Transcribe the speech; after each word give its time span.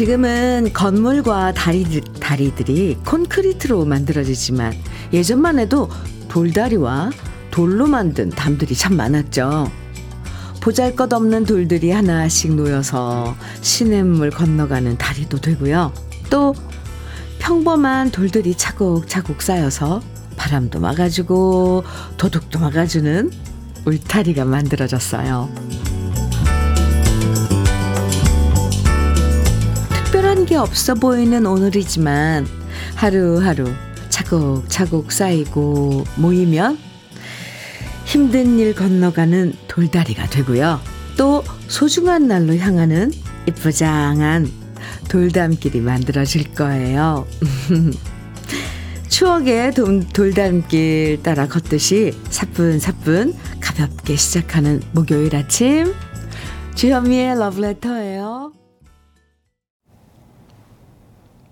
지금은 0.00 0.70
건물과 0.72 1.52
다리, 1.52 2.00
다리들이 2.00 2.96
콘크리트로 3.04 3.84
만들어지지만 3.84 4.72
예전만 5.12 5.58
해도 5.58 5.90
돌다리와 6.30 7.10
돌로 7.50 7.86
만든 7.86 8.30
담들이 8.30 8.74
참 8.74 8.96
많았죠. 8.96 9.70
보잘 10.62 10.96
것 10.96 11.12
없는 11.12 11.44
돌들이 11.44 11.90
하나씩 11.90 12.54
놓여서 12.54 13.36
시냇물 13.60 14.30
건너가는 14.30 14.96
다리도 14.96 15.38
되고요. 15.42 15.92
또 16.30 16.54
평범한 17.38 18.10
돌들이 18.10 18.54
차곡차곡 18.54 19.42
쌓여서 19.42 20.00
바람도 20.38 20.80
막아주고 20.80 21.84
도둑도 22.16 22.58
막아주는 22.58 23.30
울타리가 23.84 24.46
만들어졌어요. 24.46 25.89
게 30.50 30.56
없어 30.56 30.94
보이는 30.94 31.46
오늘이지만 31.46 32.44
하루하루 32.96 33.72
차곡차곡 34.08 35.12
쌓이고 35.12 36.02
모이면 36.16 36.76
힘든 38.04 38.58
일 38.58 38.74
건너가는 38.74 39.54
돌다리가 39.68 40.26
되고요. 40.26 40.80
또 41.16 41.44
소중한 41.68 42.26
날로 42.26 42.56
향하는 42.56 43.12
이쁘장한 43.46 44.50
돌담길이 45.08 45.80
만들어질 45.82 46.52
거예요. 46.52 47.28
추억의 49.08 49.72
돌담길 50.12 51.22
따라 51.22 51.46
걷듯이 51.46 52.12
사뿐사뿐 52.28 53.34
가볍게 53.60 54.16
시작하는 54.16 54.82
목요일 54.90 55.36
아침 55.36 55.94
주현미의 56.74 57.38
러브레터예요. 57.38 58.59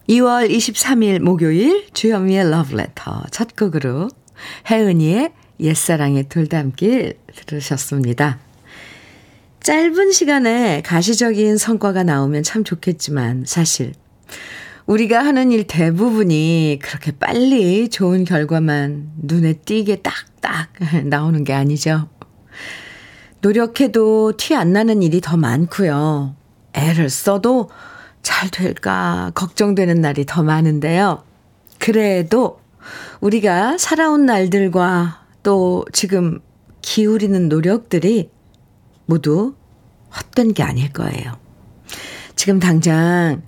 2월 0.08 0.50
23일 0.50 1.18
목요일 1.18 1.86
주현미의 1.92 2.50
러브레터 2.50 3.24
첫 3.30 3.54
곡으로 3.54 4.08
혜은이의 4.70 5.32
옛사랑의 5.60 6.30
돌담길 6.30 7.18
들으셨습니다. 7.44 8.38
짧은 9.62 10.12
시간에 10.12 10.80
가시적인 10.80 11.58
성과가 11.58 12.04
나오면 12.04 12.42
참 12.42 12.64
좋겠지만 12.64 13.44
사실 13.46 13.92
우리가 14.86 15.22
하는 15.22 15.52
일 15.52 15.66
대부분이 15.66 16.78
그렇게 16.80 17.12
빨리 17.12 17.90
좋은 17.90 18.24
결과만 18.24 19.10
눈에 19.18 19.52
띄게 19.52 19.96
딱딱 19.96 20.70
나오는 21.04 21.44
게 21.44 21.52
아니죠. 21.52 22.08
노력해도 23.42 24.38
티 24.38 24.54
안 24.54 24.72
나는 24.72 25.02
일이 25.02 25.20
더 25.20 25.36
많고요. 25.36 26.34
애를 26.72 27.10
써도 27.10 27.68
잘 28.28 28.50
될까 28.50 29.32
걱정되는 29.34 30.02
날이 30.02 30.26
더 30.26 30.42
많은데요. 30.42 31.24
그래도 31.78 32.60
우리가 33.22 33.78
살아온 33.78 34.26
날들과 34.26 35.24
또 35.42 35.86
지금 35.94 36.38
기울이는 36.82 37.48
노력들이 37.48 38.30
모두 39.06 39.54
헛된 40.14 40.52
게 40.52 40.62
아닐 40.62 40.92
거예요. 40.92 41.38
지금 42.36 42.60
당장, 42.60 43.40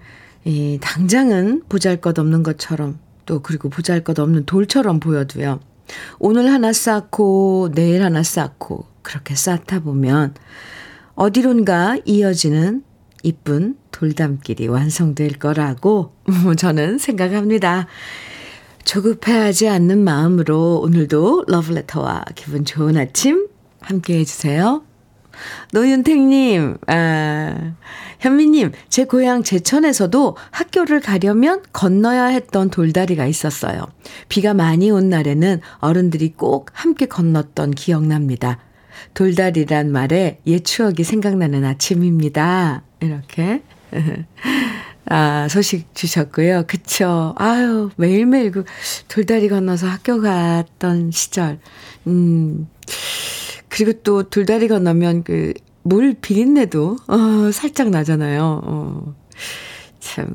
이, 0.46 0.78
당장은 0.80 1.64
보잘 1.68 2.00
것 2.00 2.18
없는 2.18 2.42
것처럼 2.42 2.98
또 3.26 3.42
그리고 3.42 3.68
보잘 3.68 4.02
것 4.02 4.18
없는 4.18 4.47
돌처럼 4.47 4.98
보여도요. 4.98 5.60
오늘 6.18 6.50
하나 6.50 6.72
쌓고 6.72 7.72
내일 7.74 8.02
하나 8.02 8.22
쌓고 8.22 8.86
그렇게 9.02 9.34
쌓다 9.34 9.80
보면 9.80 10.32
어디론가 11.16 11.98
이어지는 12.06 12.82
이쁜 13.22 13.76
돌담길이 14.00 14.66
완성될 14.66 15.38
거라고 15.38 16.14
저는 16.56 16.96
생각합니다. 16.96 17.86
조급해하지 18.84 19.68
않는 19.68 20.02
마음으로 20.02 20.80
오늘도 20.80 21.44
러브레터와 21.46 22.24
기분 22.34 22.64
좋은 22.64 22.96
아침 22.96 23.46
함께 23.82 24.18
해주세요. 24.20 24.82
노윤택님, 25.72 26.78
아, 26.86 27.74
현미님, 28.20 28.72
제 28.88 29.04
고향 29.04 29.42
제천에서도 29.42 30.36
학교를 30.50 31.00
가려면 31.00 31.62
건너야 31.74 32.26
했던 32.26 32.70
돌다리가 32.70 33.26
있었어요. 33.26 33.84
비가 34.30 34.54
많이 34.54 34.90
온 34.90 35.10
날에는 35.10 35.60
어른들이 35.78 36.32
꼭 36.32 36.70
함께 36.72 37.04
건넜던 37.04 37.72
기억납니다. 37.72 38.58
돌다리란 39.12 39.92
말에 39.92 40.40
옛 40.46 40.64
추억이 40.64 41.04
생각나는 41.04 41.64
아침입니다. 41.64 42.82
이렇게. 43.00 43.62
아, 45.06 45.48
소식 45.48 45.94
주셨고요. 45.94 46.64
그쵸. 46.66 47.34
아유, 47.36 47.90
매일매일 47.96 48.52
그 48.52 48.64
돌다리 49.08 49.48
건너서 49.48 49.86
학교 49.88 50.20
갔던 50.20 51.10
시절. 51.10 51.58
음, 52.06 52.68
그리고 53.68 53.92
또 54.02 54.22
돌다리 54.24 54.68
건너면 54.68 55.24
그 55.24 55.52
물 55.82 56.14
비린내도, 56.14 56.98
어, 57.08 57.50
살짝 57.52 57.88
나잖아요. 57.90 58.60
어. 58.64 59.14
참. 59.98 60.34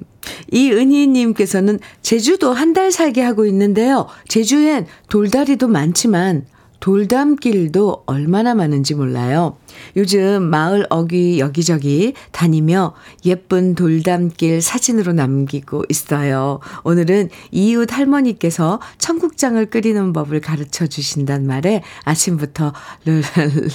이은희님께서는 0.51 1.79
제주도 2.01 2.51
한 2.53 2.73
달 2.73 2.91
살게 2.91 3.21
하고 3.21 3.45
있는데요. 3.45 4.07
제주엔 4.27 4.88
돌다리도 5.09 5.67
많지만 5.67 6.45
돌담길도 6.85 8.03
얼마나 8.06 8.53
많은지 8.53 8.94
몰라요. 8.94 9.57
요즘 9.96 10.44
마을 10.44 10.85
어귀 10.91 11.40
여기저기 11.40 12.13
다니며 12.31 12.94
예쁜 13.25 13.73
돌담길 13.73 14.62
사진으로 14.62 15.13
남기고 15.13 15.85
있어요. 15.90 16.59
오늘은 16.84 17.29
이웃 17.50 17.91
할머니께서 17.91 18.79
청국장을 19.00 19.66
끓이는 19.66 20.13
법을 20.13 20.41
가르쳐 20.41 20.85
주신단 20.85 21.47
말에 21.47 21.81
아침부터 22.03 22.72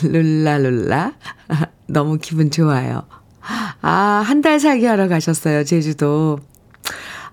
룰라룰라 0.05 1.15
너무 1.91 2.17
기분 2.19 2.53
좋아요. 2.53 3.03
아, 3.83 4.23
한 4.25 4.41
달 4.41 4.61
살기 4.61 4.87
하러 4.87 5.09
가셨어요, 5.09 5.65
제주도. 5.65 6.39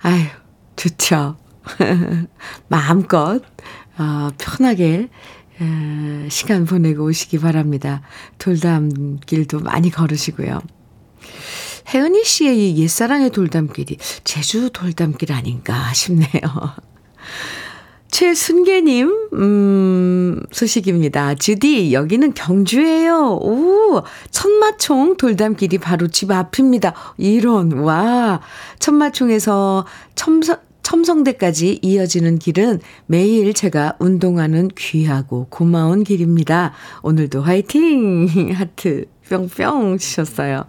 아유, 0.01 0.23
좋죠. 0.75 1.37
마음껏, 2.67 3.41
어, 3.99 4.29
편하게 4.37 5.09
시간 6.29 6.65
보내고 6.65 7.05
오시기 7.05 7.39
바랍니다. 7.39 8.01
돌담길도 8.37 9.61
많이 9.61 9.89
걸으시고요. 9.89 10.61
혜은이 11.93 12.23
씨의 12.23 12.71
이 12.71 12.81
옛사랑의 12.81 13.29
돌담길이 13.29 13.97
제주 14.23 14.69
돌담길 14.71 15.31
아닌가 15.31 15.93
싶네요. 15.93 16.27
최순계님, 18.11 19.29
음, 19.33 20.41
소식입니다. 20.51 21.35
주디, 21.35 21.93
여기는 21.93 22.33
경주예요. 22.33 23.39
오, 23.41 24.01
천마총 24.31 25.17
돌담길이 25.17 25.77
바로 25.77 26.07
집 26.07 26.31
앞입니다. 26.31 26.93
이런, 27.17 27.73
와. 27.73 28.39
천마총에서 28.79 29.85
첨성, 30.15 30.57
첨성대까지 30.87 31.79
이어지는 31.81 32.39
길은 32.39 32.79
매일 33.07 33.53
제가 33.53 33.97
운동하는 33.99 34.69
귀하고 34.69 35.47
고마운 35.49 36.05
길입니다. 36.05 36.71
오늘도 37.03 37.41
화이팅! 37.41 38.27
하트 38.55 39.03
뿅뿅 39.27 39.97
주셨어요. 39.97 40.65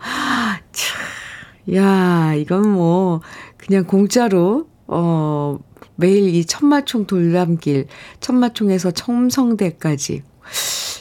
참, 0.73 1.77
야, 1.77 2.35
이건 2.35 2.69
뭐, 2.69 3.21
그냥 3.59 3.85
공짜로, 3.85 4.67
어, 4.89 5.61
매일 5.95 6.35
이 6.35 6.45
천마총 6.45 7.07
돌담길, 7.07 7.87
천마총에서 8.19 8.91
첨성대까지. 8.91 10.25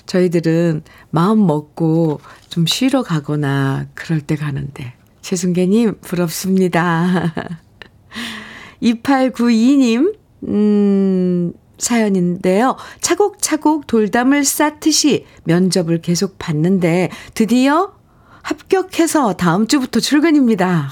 저희들은 0.05 0.83
마음 1.09 1.47
먹고 1.47 2.21
좀 2.49 2.67
쉬러 2.67 3.01
가거나 3.01 3.87
그럴 3.95 4.21
때 4.21 4.35
가는데. 4.35 4.93
최순계님, 5.21 6.01
부럽습니다. 6.01 7.33
2892님, 8.81 10.15
음, 10.47 11.53
사연인데요. 11.77 12.75
차곡차곡 13.01 13.87
돌담을 13.87 14.43
쌓듯이 14.43 15.25
면접을 15.43 16.01
계속 16.01 16.37
봤는데 16.39 17.09
드디어 17.33 17.93
합격해서 18.41 19.33
다음 19.33 19.67
주부터 19.67 19.99
출근입니다. 19.99 20.89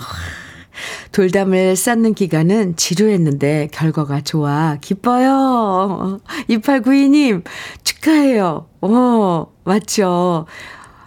돌담을 1.11 1.75
쌓는 1.75 2.13
기간은 2.13 2.75
지루했는데 2.75 3.69
결과가 3.71 4.21
좋아 4.21 4.77
기뻐요. 4.81 6.19
2892님 6.49 7.43
축하해요. 7.83 8.67
어, 8.81 9.47
맞죠. 9.63 10.45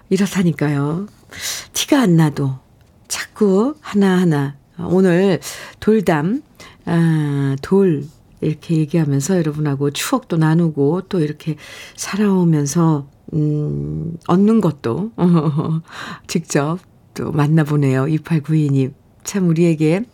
이렇다니까요. 0.08 1.06
티가 1.74 2.00
안 2.00 2.16
나도 2.16 2.58
자꾸 3.06 3.74
하나하나 3.80 4.56
오늘 4.78 5.40
돌담 5.80 6.42
아, 6.88 7.56
돌 7.62 8.04
이렇게 8.40 8.76
얘기하면서 8.76 9.36
여러분하고 9.36 9.90
추억도 9.90 10.36
나누고 10.36 11.02
또 11.08 11.20
이렇게 11.20 11.56
살아오면서 11.96 13.08
음, 13.34 14.16
얻는 14.26 14.60
것도 14.60 15.12
직접 16.26 16.78
또 17.14 17.30
만나보네요. 17.32 18.04
2892님. 18.04 18.92
참 19.24 19.48
우리에게 19.48 20.04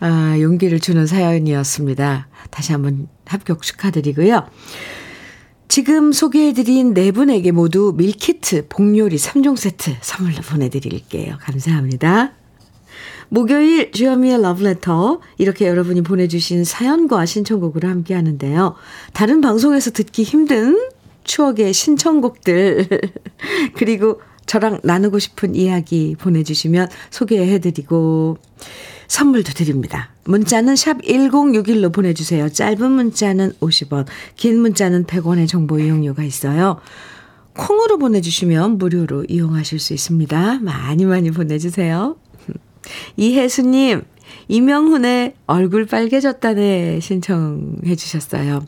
아, 0.00 0.36
용기를 0.40 0.80
주는 0.80 1.06
사연이었습니다. 1.06 2.28
다시 2.50 2.72
한번 2.72 3.08
합격 3.26 3.62
축하드리고요. 3.62 4.46
지금 5.68 6.12
소개해드린 6.12 6.94
네 6.94 7.10
분에게 7.10 7.50
모두 7.52 7.94
밀키트 7.96 8.68
복요리 8.68 9.16
3종 9.16 9.56
세트 9.56 9.96
선물로 10.00 10.42
보내드릴게요. 10.42 11.36
감사합니다. 11.40 12.32
목요일 13.28 13.92
주현미의 13.92 14.42
러브레터 14.42 15.20
이렇게 15.38 15.66
여러분이 15.66 16.02
보내주신 16.02 16.64
사연과 16.64 17.26
신청곡으로 17.26 17.88
함께 17.88 18.14
하는데요. 18.14 18.74
다른 19.12 19.40
방송에서 19.40 19.90
듣기 19.90 20.22
힘든 20.22 20.78
추억의 21.24 21.72
신청곡들 21.72 22.88
그리고 23.74 24.20
저랑 24.46 24.80
나누고 24.82 25.18
싶은 25.18 25.54
이야기 25.54 26.16
보내주시면 26.18 26.88
소개해드리고 27.10 28.38
선물도 29.08 29.52
드립니다. 29.52 30.10
문자는 30.24 30.76
샵 30.76 31.00
1061로 31.02 31.92
보내주세요. 31.92 32.48
짧은 32.48 32.90
문자는 32.90 33.52
50원, 33.60 34.06
긴 34.36 34.60
문자는 34.60 35.04
100원의 35.04 35.48
정보 35.48 35.78
이용료가 35.78 36.24
있어요. 36.24 36.80
콩으로 37.54 37.98
보내주시면 37.98 38.78
무료로 38.78 39.26
이용하실 39.28 39.78
수 39.78 39.94
있습니다. 39.94 40.58
많이 40.60 41.04
많이 41.04 41.30
보내주세요. 41.30 42.16
이혜수님, 43.16 44.02
이명훈의 44.48 45.34
얼굴 45.46 45.86
빨개졌다네 45.86 47.00
신청해 47.00 47.94
주셨어요. 47.96 48.66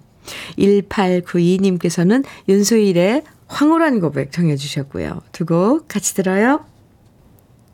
1892님께서는 0.58 2.24
윤수일의 2.48 3.22
황홀한 3.48 4.00
고백 4.00 4.32
정해 4.32 4.56
주셨고요. 4.56 5.20
두 5.32 5.44
곡 5.46 5.86
같이 5.88 6.14
들어요. 6.14 6.64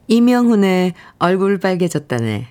이명훈의 0.08 0.94
얼굴 1.18 1.58
빨개졌다네. 1.58 2.46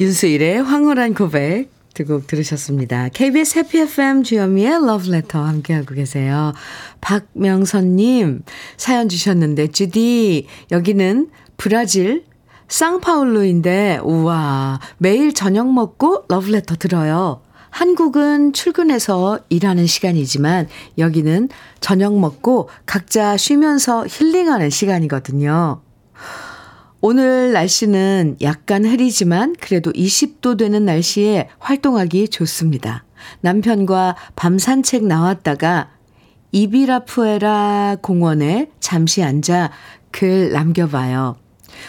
윤수일의 0.00 0.62
황홀한 0.62 1.14
고백 1.14 1.70
두 1.94 2.04
곡 2.04 2.26
들으셨습니다. 2.26 3.08
KBS 3.10 3.58
해피 3.58 3.78
FM 3.80 4.22
주현미의 4.22 4.86
러브레터 4.86 5.42
함께하고 5.42 5.94
계세요. 5.94 6.52
박명선님 7.00 8.42
사연 8.76 9.08
주셨는데 9.08 9.68
주디 9.68 10.46
여기는 10.70 11.30
브라질 11.56 12.24
쌍파울루인데 12.68 14.00
우와 14.02 14.80
매일 14.98 15.32
저녁 15.34 15.72
먹고 15.72 16.24
러브레터 16.28 16.76
들어요. 16.76 17.42
한국은 17.70 18.52
출근해서 18.52 19.40
일하는 19.48 19.86
시간이지만 19.86 20.68
여기는 20.98 21.48
저녁 21.80 22.18
먹고 22.18 22.68
각자 22.84 23.36
쉬면서 23.36 24.06
힐링하는 24.06 24.68
시간이거든요. 24.68 25.80
오늘 27.00 27.52
날씨는 27.52 28.36
약간 28.42 28.84
흐리지만 28.84 29.56
그래도 29.58 29.90
20도 29.90 30.56
되는 30.56 30.84
날씨에 30.84 31.48
활동하기 31.58 32.28
좋습니다. 32.28 33.04
남편과 33.40 34.16
밤 34.36 34.58
산책 34.58 35.06
나왔다가 35.06 35.90
이비라푸에라 36.52 37.96
공원에 38.02 38.70
잠시 38.78 39.22
앉아 39.22 39.72
글 40.12 40.52
남겨봐요. 40.52 41.41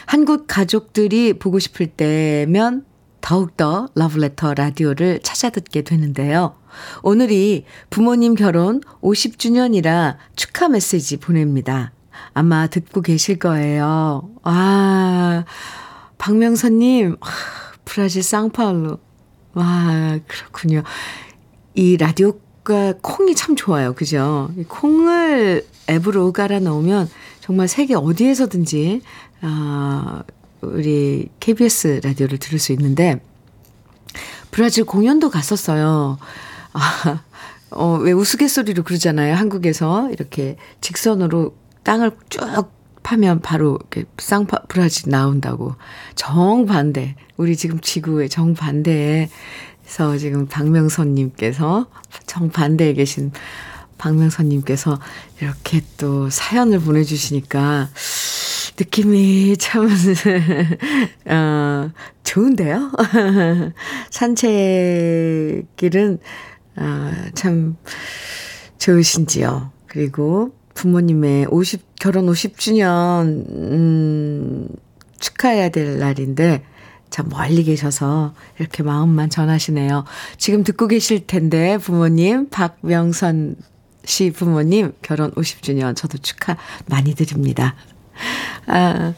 한국 0.05 0.45
가족들이 0.47 1.33
보고 1.33 1.59
싶을 1.59 1.87
때면 1.87 2.85
더욱더 3.21 3.87
러브레터 3.95 4.53
라디오를 4.53 5.21
찾아 5.23 5.49
듣게 5.49 5.81
되는데요. 5.81 6.55
오늘이 7.03 7.65
부모님 7.89 8.35
결혼 8.35 8.81
50주년이라 9.01 10.17
축하 10.35 10.67
메시지 10.67 11.17
보냅니다. 11.17 11.93
아마 12.33 12.67
듣고 12.67 13.01
계실 13.01 13.39
거예요. 13.39 14.29
아, 14.43 15.45
박명선님, 16.17 17.17
브라질 17.85 18.23
쌍파울루. 18.23 18.97
와, 19.53 20.19
그렇군요. 20.27 20.83
이 21.75 21.97
라디오가 21.97 22.93
콩이 23.01 23.35
참 23.35 23.55
좋아요. 23.55 23.93
그죠? 23.93 24.51
이 24.57 24.63
콩을 24.63 25.65
앱으로 25.89 26.31
깔아 26.33 26.59
놓으면 26.59 27.09
정말 27.39 27.67
세계 27.67 27.93
어디에서든지, 27.95 29.01
아, 29.45 30.23
우리 30.61 31.27
KBS 31.39 31.99
라디오를 32.03 32.37
들을 32.37 32.57
수 32.59 32.71
있는데, 32.71 33.21
브라질 34.51 34.85
공연도 34.85 35.29
갔었어요. 35.29 36.17
아, 36.71 37.21
어, 37.71 37.97
왜 37.97 38.13
우스갯소리로 38.13 38.83
그러잖아요. 38.83 39.35
한국에서 39.35 40.09
이렇게 40.11 40.55
직선으로 40.79 41.55
땅을 41.83 42.11
쭉 42.29 42.71
파면 43.03 43.41
바로 43.41 43.77
이렇게 43.81 44.05
쌍파 44.17 44.63
브라질 44.69 45.09
나온다고 45.09 45.75
정반대 46.15 47.15
우리 47.35 47.57
지금 47.57 47.81
지구의 47.81 48.29
정반대에서 48.29 49.27
지금 50.19 50.47
박명선님께서 50.47 51.87
정반대에 52.27 52.93
계신 52.93 53.31
박명선님께서 53.97 54.99
이렇게 55.41 55.81
또 55.97 56.29
사연을 56.29 56.79
보내주시니까 56.79 57.89
느낌이 58.77 59.57
참, 59.57 59.87
어, 61.25 61.91
좋은데요? 62.23 62.91
산책길은, 64.09 65.67
어, 66.77 67.11
참 67.35 67.75
좋으신지요. 68.79 69.71
그리고 69.87 70.55
부모님의 70.73 71.47
50, 71.49 71.95
결혼 71.99 72.25
50주년, 72.27 73.47
음, 73.49 74.67
축하해야 75.19 75.69
될 75.69 75.99
날인데, 75.99 76.63
참 77.09 77.29
멀리 77.29 77.63
계셔서 77.63 78.33
이렇게 78.57 78.81
마음만 78.81 79.29
전하시네요. 79.29 80.05
지금 80.37 80.63
듣고 80.63 80.87
계실 80.87 81.27
텐데, 81.27 81.77
부모님, 81.77 82.49
박명선 82.49 83.55
씨 84.05 84.31
부모님, 84.31 84.93
결혼 85.01 85.31
50주년 85.31 85.95
저도 85.95 86.17
축하 86.17 86.57
많이 86.87 87.15
드립니다. 87.15 87.75
아, 88.67 89.13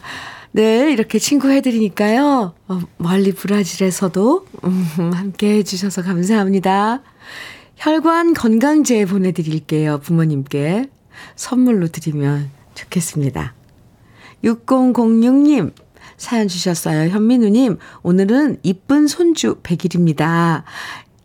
네, 0.52 0.92
이렇게 0.92 1.20
친구 1.20 1.50
해드리니까요. 1.50 2.54
어, 2.68 2.80
멀리 2.98 3.34
브라질에서도 3.34 4.48
음, 4.64 5.12
함께 5.14 5.58
해주셔서 5.58 6.02
감사합니다. 6.02 7.02
혈관 7.76 8.34
건강제 8.34 9.06
보내드릴게요, 9.06 10.00
부모님께. 10.00 10.90
선물로 11.36 11.88
드리면 11.88 12.50
좋겠습니다. 12.74 13.54
6006님, 14.44 15.74
사연 16.18 16.48
주셨어요. 16.48 17.10
현민우님, 17.10 17.78
오늘은 18.04 18.60
이쁜 18.64 19.08
손주 19.08 19.56
100일입니다. 19.62 20.64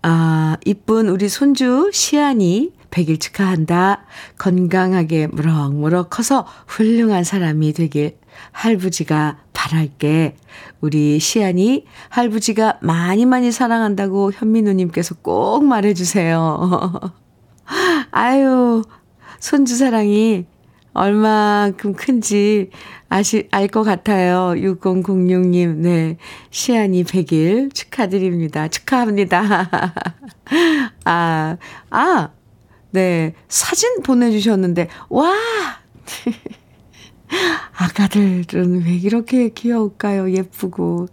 아, 0.03 0.57
이쁜 0.65 1.09
우리 1.09 1.29
손주 1.29 1.91
시안이 1.93 2.73
100일 2.91 3.21
축하한다. 3.21 4.05
건강하게 4.39 5.29
무럭무럭 5.29 6.11
커서 6.11 6.47
훌륭한 6.67 7.25
사람이 7.25 7.73
되길 7.73 8.19
할부지가 8.53 9.39
바랄게. 9.53 10.37
우리 10.81 11.19
시안이 11.19 11.85
할부지가 12.09 12.79
많이 12.81 13.27
많이 13.27 13.53
사랑한다고 13.53 14.33
현민우님께서 14.33 15.17
꼭 15.23 15.65
말해주세요. 15.65 17.01
아유, 18.11 18.83
손주 19.39 19.77
사랑이 19.77 20.47
얼마큼 20.93 21.95
큰지 21.95 22.71
아시, 23.09 23.49
알 23.51 23.69
것 23.69 23.83
같아요. 23.83 24.55
6006님, 24.57 25.77
네. 25.77 26.17
시안이 26.51 27.05
100일 27.05 27.75
축하드립니다. 27.75 28.69
축하합니다. 28.69 29.43
아, 31.05 31.57
아, 31.91 32.29
네. 32.91 33.35
사진 33.49 34.03
보내주셨는데, 34.03 34.89
와! 35.09 35.33
아가들은 37.77 38.85
왜 38.85 38.93
이렇게 38.95 39.51
귀여울까요? 39.51 40.33
예쁘고. 40.33 41.07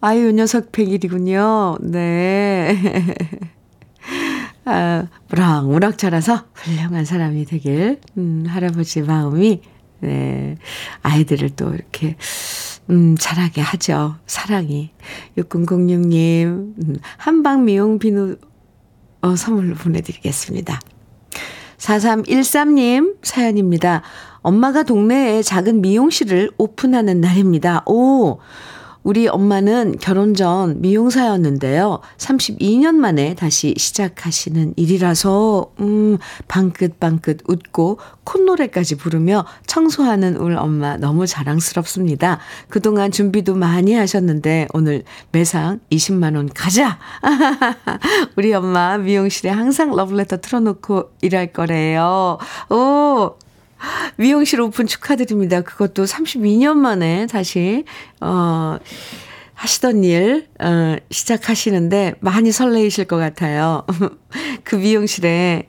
아유, 0.00 0.32
녀석 0.32 0.72
100일이군요. 0.72 1.78
네. 1.80 2.76
아, 4.66 5.06
무럭무럭 5.28 5.98
자라서 5.98 6.44
훌륭한 6.54 7.04
사람이 7.04 7.44
되길, 7.44 8.00
음, 8.16 8.44
할아버지 8.46 9.02
마음이, 9.02 9.60
네, 10.00 10.56
아이들을 11.02 11.50
또 11.50 11.74
이렇게, 11.74 12.16
음, 12.90 13.16
잘하게 13.18 13.60
하죠. 13.60 14.16
사랑이. 14.26 14.90
6006님, 15.38 16.46
음, 16.46 16.96
한방 17.16 17.64
미용 17.64 17.98
비누, 17.98 18.36
어, 19.22 19.36
선물로 19.36 19.74
보내드리겠습니다. 19.76 20.80
4313님 21.84 23.16
사연입니다. 23.22 24.02
엄마가 24.40 24.82
동네에 24.84 25.42
작은 25.42 25.82
미용실을 25.82 26.50
오픈하는 26.56 27.20
날입니다. 27.20 27.82
오, 27.86 28.38
우리 29.04 29.28
엄마는 29.28 29.98
결혼 30.00 30.34
전 30.34 30.80
미용사였는데요. 30.80 32.00
32년 32.16 32.94
만에 32.94 33.34
다시 33.34 33.74
시작하시는 33.76 34.72
일이라서, 34.76 35.72
음, 35.80 36.16
방긋방긋 36.48 37.42
웃고 37.46 37.98
콧노래까지 38.24 38.96
부르며 38.96 39.44
청소하는 39.66 40.36
우리 40.36 40.54
엄마 40.54 40.96
너무 40.96 41.26
자랑스럽습니다. 41.26 42.38
그동안 42.70 43.10
준비도 43.10 43.54
많이 43.54 43.92
하셨는데 43.92 44.68
오늘 44.72 45.04
매상 45.32 45.80
20만원 45.92 46.48
가자! 46.54 46.98
우리 48.36 48.54
엄마 48.54 48.96
미용실에 48.96 49.50
항상 49.50 49.94
러블레터 49.94 50.38
틀어놓고 50.38 51.10
일할 51.20 51.52
거래요. 51.52 52.38
오! 52.70 53.34
미용실 54.16 54.60
오픈 54.60 54.86
축하드립니다. 54.86 55.62
그것도 55.62 56.04
32년 56.04 56.76
만에 56.76 57.26
다시, 57.26 57.84
어, 58.20 58.78
하시던 59.54 60.04
일, 60.04 60.48
어, 60.60 60.96
시작하시는데 61.10 62.14
많이 62.20 62.52
설레이실 62.52 63.06
것 63.06 63.16
같아요. 63.16 63.84
그 64.64 64.76
미용실에, 64.76 65.68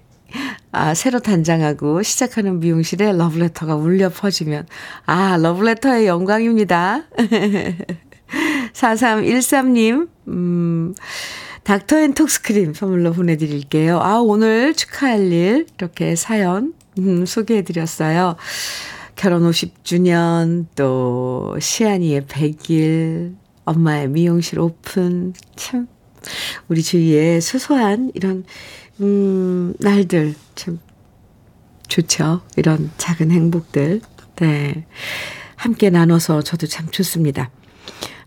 아, 0.71 0.93
새로 0.93 1.19
단장하고 1.19 2.03
시작하는 2.03 2.59
미용실에 2.59 3.13
러브레터가 3.13 3.75
울려 3.75 4.09
퍼지면, 4.09 4.67
아, 5.05 5.37
러브레터의 5.37 6.07
영광입니다. 6.07 7.03
4313님, 8.73 10.09
음, 10.27 10.93
닥터 11.63 11.99
앤 11.99 12.13
톡스크림 12.13 12.73
선물로 12.73 13.13
보내드릴게요. 13.13 13.99
아, 13.99 14.19
오늘 14.19 14.73
축하할 14.73 15.31
일, 15.31 15.67
이렇게 15.77 16.15
사연 16.15 16.73
음, 16.99 17.25
소개해드렸어요. 17.25 18.35
결혼 19.15 19.49
50주년, 19.49 20.65
또, 20.75 21.55
시안이의 21.59 22.21
100일, 22.23 23.35
엄마의 23.65 24.09
미용실 24.09 24.59
오픈, 24.59 25.33
참, 25.55 25.87
우리 26.67 26.83
주위에 26.83 27.39
소소한 27.39 28.11
이런, 28.13 28.43
음, 28.99 29.73
날들, 29.79 30.35
참, 30.55 30.79
좋죠. 31.87 32.41
이런 32.57 32.91
작은 32.97 33.31
행복들. 33.31 34.01
네. 34.37 34.85
함께 35.55 35.89
나눠서 35.89 36.41
저도 36.41 36.67
참 36.67 36.89
좋습니다. 36.89 37.51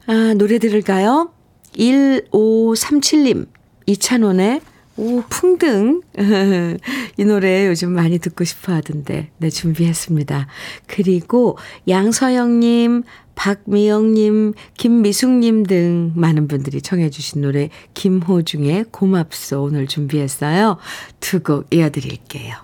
아, 0.06 0.34
노래 0.36 0.58
들을까요? 0.58 1.32
1537님, 1.76 3.46
이찬원의 3.86 4.60
오, 4.98 5.22
풍등. 5.28 6.02
이 7.16 7.24
노래 7.24 7.68
요즘 7.68 7.92
많이 7.92 8.18
듣고 8.18 8.42
싶어 8.42 8.72
하던데, 8.72 9.30
네, 9.38 9.48
준비했습니다. 9.48 10.48
그리고 10.88 11.56
양서영님, 11.86 13.04
박미영님, 13.36 14.54
김미숙님 14.76 15.62
등 15.66 16.12
많은 16.16 16.48
분들이 16.48 16.82
청해주신 16.82 17.42
노래, 17.42 17.70
김호중의 17.94 18.86
고맙소 18.90 19.62
오늘 19.62 19.86
준비했어요. 19.86 20.78
두 21.20 21.42
곡 21.44 21.72
이어드릴게요. 21.72 22.56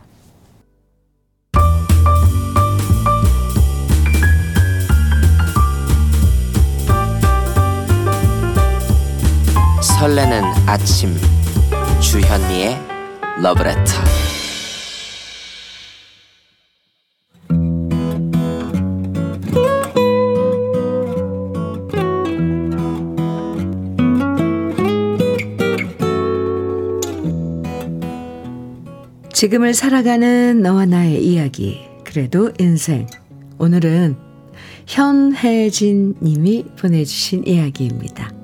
설레는 9.81 10.43
아침 10.67 11.15
주현미의 12.05 12.79
러브레터 13.43 13.81
지금을 29.33 29.73
살아가는 29.75 30.61
너와 30.63 30.87
나의 30.87 31.25
이야기 31.25 31.81
그래도 32.05 32.53
인생 32.59 33.07
오늘은 33.59 34.17
현혜진 34.87 36.17
님이 36.23 36.65
보내주신 36.79 37.47
이야기입니다. 37.47 38.44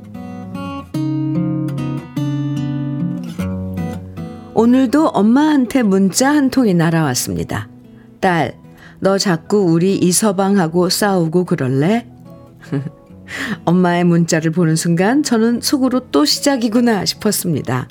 오늘도 4.61 5.09
엄마한테 5.09 5.83
문자 5.83 6.35
한 6.35 6.51
통이 6.51 6.75
날아왔습니다. 6.75 7.71
딸, 8.21 8.59
너 8.99 9.17
자꾸 9.17 9.57
우리 9.57 9.97
이서방하고 9.97 10.91
싸우고 10.91 11.47
그럴래? 11.47 12.07
엄마의 13.65 14.05
문자를 14.05 14.51
보는 14.51 14.77
순간 14.77 15.23
저는 15.23 15.63
속으로 15.63 16.11
또 16.11 16.27
시작이구나 16.27 17.07
싶었습니다. 17.07 17.89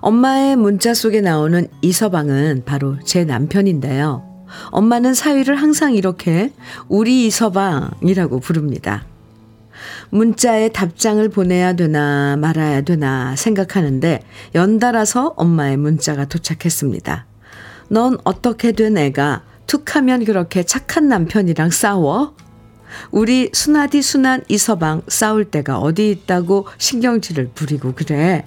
엄마의 0.00 0.54
문자 0.54 0.94
속에 0.94 1.22
나오는 1.22 1.66
이서방은 1.82 2.62
바로 2.64 2.96
제 3.02 3.24
남편인데요. 3.24 4.46
엄마는 4.70 5.12
사위를 5.12 5.56
항상 5.56 5.94
이렇게 5.94 6.52
우리 6.86 7.26
이서방이라고 7.26 8.38
부릅니다. 8.38 9.09
문자에 10.10 10.70
답장을 10.70 11.26
보내야 11.28 11.74
되나 11.74 12.36
말아야 12.36 12.82
되나 12.82 13.34
생각하는데 13.36 14.22
연달아서 14.54 15.34
엄마의 15.36 15.76
문자가 15.76 16.24
도착했습니다. 16.24 17.26
넌 17.88 18.18
어떻게 18.24 18.72
된 18.72 18.98
애가 18.98 19.42
툭 19.66 19.96
하면 19.96 20.24
그렇게 20.24 20.64
착한 20.64 21.08
남편이랑 21.08 21.70
싸워? 21.70 22.34
우리 23.10 23.50
순하디 23.52 24.02
순한 24.02 24.42
이서방 24.48 25.02
싸울 25.06 25.44
때가 25.44 25.78
어디 25.78 26.10
있다고 26.10 26.66
신경질을 26.78 27.50
부리고 27.54 27.92
그래. 27.94 28.46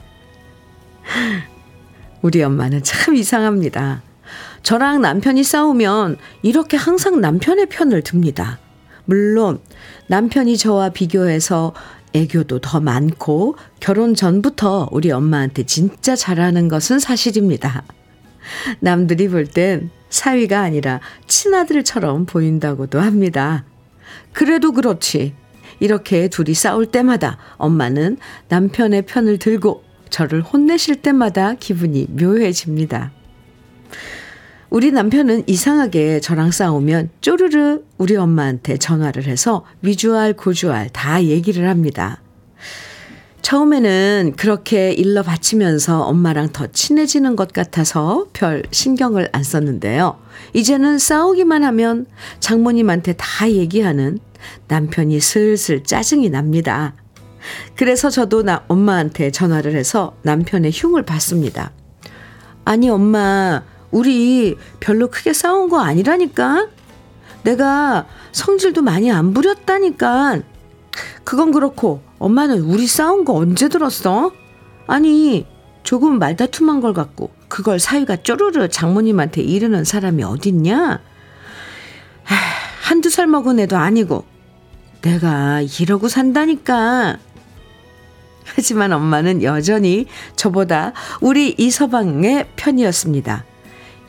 우리 2.22 2.44
엄마는 2.44 2.84
참 2.84 3.16
이상합니다. 3.16 4.02
저랑 4.64 5.02
남편이 5.02 5.44
싸우면 5.44 6.18
이렇게 6.42 6.78
항상 6.78 7.20
남편의 7.22 7.68
편을 7.68 8.02
듭니다. 8.02 8.60
물론 9.06 9.60
남편이 10.08 10.58
저와 10.58 10.90
비교해서 10.90 11.74
애교도 12.14 12.60
더 12.60 12.80
많고 12.80 13.56
결혼 13.80 14.14
전부터 14.14 14.90
우리 14.92 15.12
엄마한테 15.12 15.64
진짜 15.64 16.16
잘하는 16.16 16.68
것은 16.68 17.00
사실입니다. 17.00 17.84
남들이 18.80 19.28
볼 19.28 19.48
땐 19.48 19.90
사위가 20.10 20.62
아니라 20.62 21.00
친아들처럼 21.28 22.26
보인다고도 22.28 23.00
합니다. 23.00 23.66
그래도 24.32 24.72
그렇지. 24.72 25.34
이렇게 25.80 26.28
둘이 26.28 26.54
싸울 26.54 26.86
때마다 26.86 27.40
엄마는 27.58 28.18
남편의 28.48 29.04
편을 29.04 29.40
들고 29.40 29.84
저를 30.12 30.42
혼내실 30.44 30.98
때마다 30.98 31.56
기분이 31.56 32.06
묘해집니다. 32.12 33.12
우리 34.74 34.92
남편은 34.92 35.44
이상하게 35.46 36.20
저랑 36.20 36.50
싸우면 36.50 37.12
쪼르르 37.22 37.84
우리 38.00 38.16
엄마한테 38.16 38.78
전화를 38.78 39.28
해서 39.28 39.64
위주알 39.84 40.34
고주알 40.34 40.90
다 40.90 41.24
얘기를 41.24 41.70
합니다. 41.70 42.24
처음에는 43.44 44.34
그렇게 44.36 44.92
일러 44.92 45.22
바치면서 45.22 46.02
엄마랑 46.02 46.54
더 46.54 46.66
친해지는 46.66 47.36
것 47.36 47.54
같아서 47.54 48.26
별 48.34 48.64
신경을 48.72 49.30
안 49.32 49.44
썼는데요. 49.44 50.18
이제는 50.54 50.98
싸우기만 50.98 51.64
하면 51.64 52.08
장모님한테 52.40 53.14
다 53.14 53.52
얘기하는 53.52 54.18
남편이 54.70 55.20
슬슬 55.20 55.84
짜증이 55.84 56.32
납니다. 56.32 56.96
그래서 57.76 58.10
저도 58.10 58.42
나 58.42 58.64
엄마한테 58.68 59.30
전화를 59.30 59.76
해서 59.76 60.16
남편의 60.24 60.72
흉을 60.74 61.04
봤습니다. 61.04 61.72
아니 62.66 62.90
엄마 62.90 63.62
우리 63.94 64.58
별로 64.80 65.08
크게 65.08 65.34
싸운 65.34 65.70
거 65.70 65.80
아니라니까? 65.80 66.68
내가 67.44 68.08
성질도 68.32 68.82
많이 68.82 69.12
안 69.12 69.34
부렸다니까. 69.34 70.42
그건 71.24 71.52
그렇고 71.52 72.02
엄마는 72.18 72.62
우리 72.62 72.88
싸운 72.88 73.24
거 73.24 73.34
언제 73.34 73.70
들었어? 73.70 74.32
아니 74.88 75.46
조금 75.84 76.18
말다툼한 76.18 76.82
걸 76.82 76.94
갖고 76.94 77.30
그걸 77.48 77.80
사위가 77.80 78.24
쪼르르 78.24 78.68
장모님한테 78.70 79.42
이르는 79.42 79.84
사람이 79.84 80.24
어딨냐? 80.24 81.00
하, 82.24 82.36
한두 82.82 83.12
살 83.12 83.28
먹은 83.28 83.60
애도 83.60 83.78
아니고 83.78 84.26
내가 85.02 85.62
이러고 85.80 86.08
산다니까. 86.08 87.20
하지만 88.46 88.92
엄마는 88.92 89.44
여전히 89.44 90.08
저보다 90.36 90.94
우리 91.22 91.54
이서방의 91.58 92.48
편이었습니다. 92.56 93.46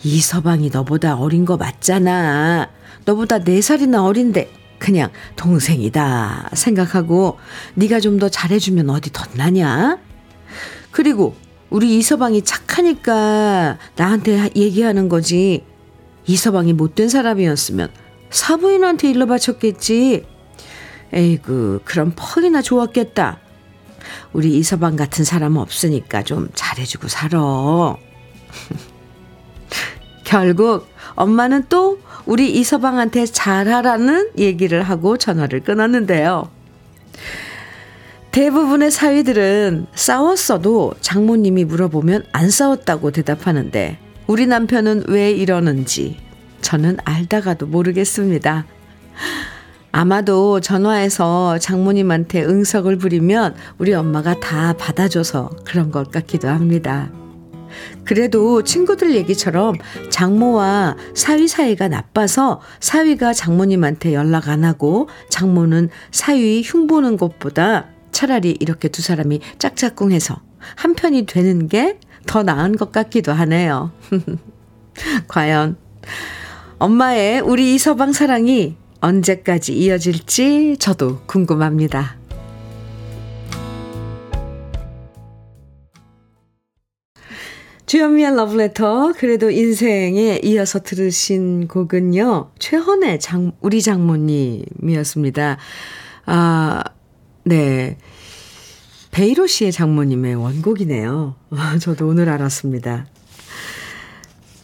이 0.05 0.21
서방이 0.21 0.71
너보다 0.71 1.17
어린 1.17 1.45
거 1.45 1.57
맞잖아. 1.57 2.69
너보다 3.05 3.39
네 3.39 3.61
살이나 3.61 4.05
어린데 4.05 4.51
그냥 4.79 5.11
동생이다 5.37 6.51
생각하고 6.53 7.39
네가 7.75 8.01
좀 8.01 8.19
더 8.19 8.29
잘해주면 8.29 8.91
어디 8.91 9.11
덧나냐? 9.13 9.99
그리고 10.91 11.35
우리 11.71 11.97
이서방이 11.99 12.43
착하니까 12.43 13.79
나한테 13.97 14.51
얘기하는 14.55 15.09
거지. 15.09 15.65
이서방이 16.27 16.73
못된 16.75 17.09
사람이었으면 17.09 17.89
사부인한테 18.31 19.11
일러 19.11 19.27
바쳤겠지. 19.27 20.25
에이구, 21.13 21.81
그럼 21.85 22.13
퍽이나 22.15 22.63
좋았겠다. 22.63 23.41
우리 24.33 24.57
이서방 24.59 24.97
같은 24.97 25.25
사람 25.25 25.57
없으니까 25.57 26.23
좀 26.23 26.49
잘해주고 26.55 27.09
살아. 27.09 27.97
결국 30.35 30.89
엄마는 31.15 31.67
또 31.69 32.01
우리 32.27 32.51
이서방한테 32.59 33.25
잘하라는 33.25 34.31
얘기를 34.37 34.83
하고 34.83 35.17
전화를 35.17 35.61
끊었는데요. 35.61 36.51
대부분의 38.33 38.91
사위들은 38.91 39.87
싸웠어도 39.95 40.95
장모님이 41.01 41.65
물어보면 41.67 42.25
안 42.33 42.51
싸웠다고 42.51 43.13
대답하는데 43.13 43.99
우리 44.27 44.49
남편은 44.49 45.05
왜 45.07 45.31
이러는지 45.31 46.19
저는 46.63 46.97
알다가도 47.05 47.67
모르겠습니다. 47.67 48.67
아마도 49.93 50.59
전화해서 50.59 51.61
장모님한테 51.61 52.43
응석을 52.43 52.99
부리면 52.99 53.55
우리 53.79 53.95
엄마가 53.95 54.41
다 54.41 54.73
받아줘서 54.73 55.51
그런 55.65 55.93
것 55.93 56.11
같기도 56.11 56.49
합니다. 56.49 57.09
그래도 58.05 58.63
친구들 58.63 59.15
얘기처럼 59.15 59.77
장모와 60.11 60.97
사위 61.15 61.49
사이가 61.49 61.89
나빠서 61.89 62.61
사위가 62.81 63.33
장모님한테 63.33 64.15
연락 64.15 64.49
안 64.49 64.65
하고 64.65 65.09
장모는 65.31 65.91
사위 66.11 66.63
흉보는 66.65 67.17
것보다 67.17 67.87
차라리 68.13 68.57
이렇게 68.61 68.89
두 68.89 69.03
사람이 69.03 69.41
짝짝꿍해서 69.59 70.41
한편이 70.77 71.27
되는 71.27 71.69
게 71.69 71.99
더 72.27 72.43
나은 72.43 72.77
것 72.77 72.93
같기도 72.93 73.33
하네요. 73.33 73.93
과연 75.29 75.77
엄마의 76.79 77.41
우리 77.41 77.75
이서방 77.75 78.13
사랑이 78.13 78.77
언제까지 79.01 79.77
이어질지 79.77 80.77
저도 80.79 81.21
궁금합니다. 81.27 82.17
주현미의 87.95 88.35
러브레터 88.35 89.13
그래도 89.17 89.53
인생에 89.53 90.41
이어서 90.43 90.83
들으신 90.83 91.69
곡은요. 91.69 92.51
최헌의 92.59 93.21
장 93.21 93.53
우리 93.61 93.81
장모님이었습니다. 93.83 95.59
아, 96.27 96.85
네. 97.45 97.97
베이로 99.13 99.47
씨의 99.47 99.71
장모님의 99.71 100.35
원곡이네요. 100.35 101.37
저도 101.81 102.09
오늘 102.09 102.29
알았습니다. 102.31 103.07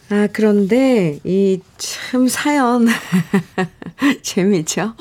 아, 0.09 0.27
그런데 0.33 1.21
이 1.23 1.61
참 2.11 2.27
사연 2.27 2.87
재미있죠? 4.23 4.93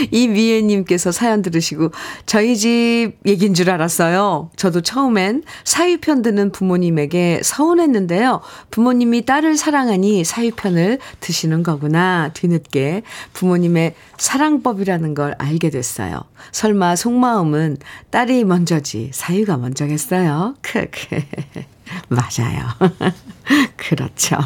이미애님께서 0.10 1.12
사연 1.12 1.42
들으시고 1.42 1.90
저희 2.26 2.56
집 2.56 3.12
얘기인 3.26 3.54
줄 3.54 3.70
알았어요. 3.70 4.50
저도 4.56 4.80
처음엔 4.80 5.42
사위편 5.64 6.22
드는 6.22 6.52
부모님에게 6.52 7.40
서운했는데요. 7.42 8.40
부모님이 8.70 9.24
딸을 9.24 9.56
사랑하니 9.56 10.24
사위편을 10.24 10.98
드시는 11.20 11.62
거구나. 11.62 12.30
뒤늦게 12.34 13.02
부모님의 13.32 13.94
사랑법이라는 14.18 15.14
걸 15.14 15.34
알게 15.38 15.70
됐어요. 15.70 16.22
설마 16.52 16.96
속마음은 16.96 17.78
딸이 18.10 18.44
먼저지 18.44 19.10
사위가 19.12 19.56
먼저겠어요. 19.56 20.56
크크. 20.62 21.20
맞아요. 22.08 22.66
그렇죠. 23.76 24.36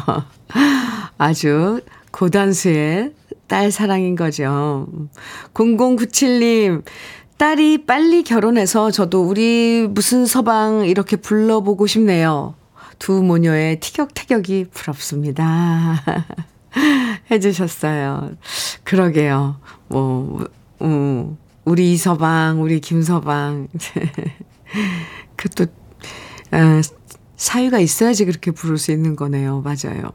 아주 1.17 1.81
고단수의 2.11 3.11
딸 3.47 3.71
사랑인 3.71 4.15
거죠. 4.15 4.87
0097님, 5.53 6.83
딸이 7.37 7.85
빨리 7.85 8.23
결혼해서 8.23 8.91
저도 8.91 9.23
우리 9.23 9.87
무슨 9.89 10.25
서방 10.25 10.85
이렇게 10.85 11.15
불러보고 11.15 11.87
싶네요. 11.87 12.55
두 12.97 13.21
모녀의 13.21 13.79
티격태격이 13.79 14.67
부럽습니다. 14.71 16.01
해주셨어요. 17.31 18.31
그러게요. 18.83 19.59
뭐, 19.87 20.47
음, 20.81 21.37
우리 21.65 21.93
이서방, 21.93 22.61
우리 22.61 22.79
김서방. 22.79 23.67
그 25.35 25.49
또, 25.49 25.65
아, 26.51 26.81
사유가 27.35 27.79
있어야지 27.79 28.25
그렇게 28.25 28.51
부를 28.51 28.77
수 28.77 28.91
있는 28.91 29.15
거네요. 29.15 29.61
맞아요. 29.61 30.11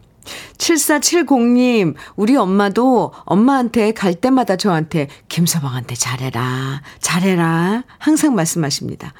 7470님, 0.58 1.94
우리 2.16 2.36
엄마도 2.36 3.12
엄마한테 3.24 3.92
갈 3.92 4.14
때마다 4.14 4.56
저한테 4.56 5.08
김서방한테 5.28 5.94
잘해라, 5.94 6.82
잘해라, 7.00 7.84
항상 7.98 8.34
말씀하십니다. 8.34 9.14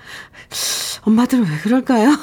엄마들은 1.02 1.44
왜 1.44 1.58
그럴까요? 1.58 2.10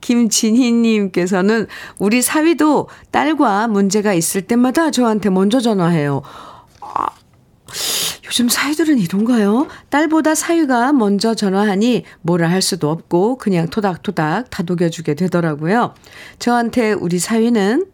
김진희님께서는 0.00 1.66
우리 1.98 2.22
사위도 2.22 2.88
딸과 3.10 3.68
문제가 3.68 4.14
있을 4.14 4.42
때마다 4.42 4.90
저한테 4.90 5.28
먼저 5.28 5.60
전화해요. 5.60 6.22
아, 8.28 8.30
요즘 8.30 8.48
사위들은 8.48 8.98
이런가요? 8.98 9.66
딸보다 9.88 10.34
사위가 10.34 10.92
먼저 10.92 11.34
전화하니 11.34 12.04
뭐라 12.20 12.50
할 12.50 12.60
수도 12.60 12.90
없고 12.90 13.38
그냥 13.38 13.68
토닥토닥 13.68 14.50
다독여주게 14.50 15.14
되더라고요. 15.14 15.94
저한테 16.38 16.92
우리 16.92 17.18
사위는 17.18 17.86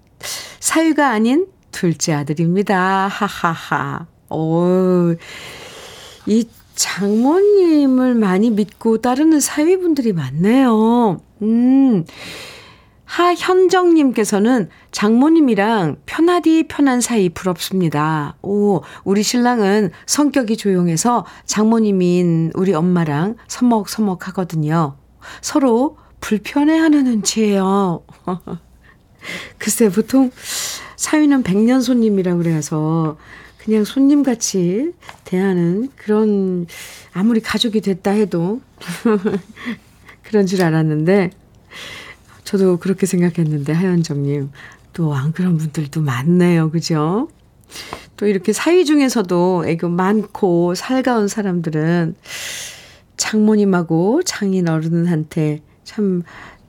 사위가 0.58 1.08
아닌 1.10 1.46
둘째 1.70 2.12
아들입니다. 2.12 3.08
하하하. 3.08 4.06
오, 4.30 5.14
이 6.26 6.48
장모님을 6.74 8.14
많이 8.14 8.50
믿고 8.50 8.98
따르는 8.98 9.38
사위분들이 9.38 10.12
많네요. 10.12 11.20
음, 11.42 12.04
하현정님께서는 13.04 14.68
장모님이랑 14.90 15.96
편하디 16.06 16.64
편한 16.68 17.00
사이 17.00 17.28
부럽습니다. 17.28 18.36
오, 18.42 18.82
우리 19.04 19.22
신랑은 19.22 19.90
성격이 20.06 20.56
조용해서 20.56 21.26
장모님인 21.44 22.52
우리 22.54 22.72
엄마랑 22.74 23.36
서먹서먹 23.46 24.28
하거든요. 24.28 24.96
서로 25.42 25.98
불편해하는 26.20 27.04
눈치예요. 27.04 28.02
글쎄, 29.58 29.88
보통 29.90 30.30
사위는 30.96 31.42
백년 31.42 31.82
손님이라고 31.82 32.38
그래서 32.38 33.18
그냥 33.58 33.84
손님 33.84 34.22
같이 34.22 34.92
대하는 35.24 35.88
그런, 35.96 36.66
아무리 37.12 37.40
가족이 37.40 37.80
됐다 37.80 38.10
해도 38.10 38.60
그런 40.22 40.46
줄 40.46 40.62
알았는데, 40.62 41.30
저도 42.44 42.78
그렇게 42.78 43.06
생각했는데, 43.06 43.72
하현정님. 43.72 44.50
또 44.94 45.12
안 45.12 45.32
그런 45.32 45.58
분들도 45.58 46.00
많네요. 46.00 46.70
그죠? 46.70 47.28
또 48.16 48.26
이렇게 48.26 48.52
사위 48.52 48.84
중에서도 48.84 49.64
애교 49.66 49.88
많고 49.88 50.74
살가운 50.76 51.26
사람들은 51.28 52.14
장모님하고 53.16 54.22
장인 54.22 54.68
어른한테 54.68 55.62
참 55.82 56.22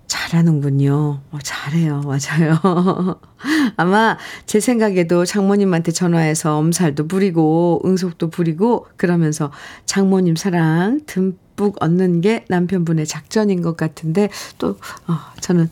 잘하는군요. 0.07 1.21
어, 1.31 1.37
잘해요. 1.43 2.01
맞아요. 2.01 2.59
아마 3.77 4.17
제 4.45 4.59
생각에도 4.59 5.25
장모님한테 5.25 5.91
전화해서 5.91 6.57
엄살도 6.57 7.07
부리고 7.07 7.81
응속도 7.85 8.29
부리고 8.29 8.87
그러면서 8.97 9.51
장모님 9.85 10.35
사랑 10.35 11.01
듬뿍 11.05 11.44
얻는 11.79 12.21
게 12.21 12.45
남편분의 12.49 13.05
작전인 13.05 13.61
것 13.61 13.77
같은데 13.77 14.29
또 14.57 14.77
어, 15.07 15.17
저는 15.39 15.69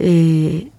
예, 0.00 0.70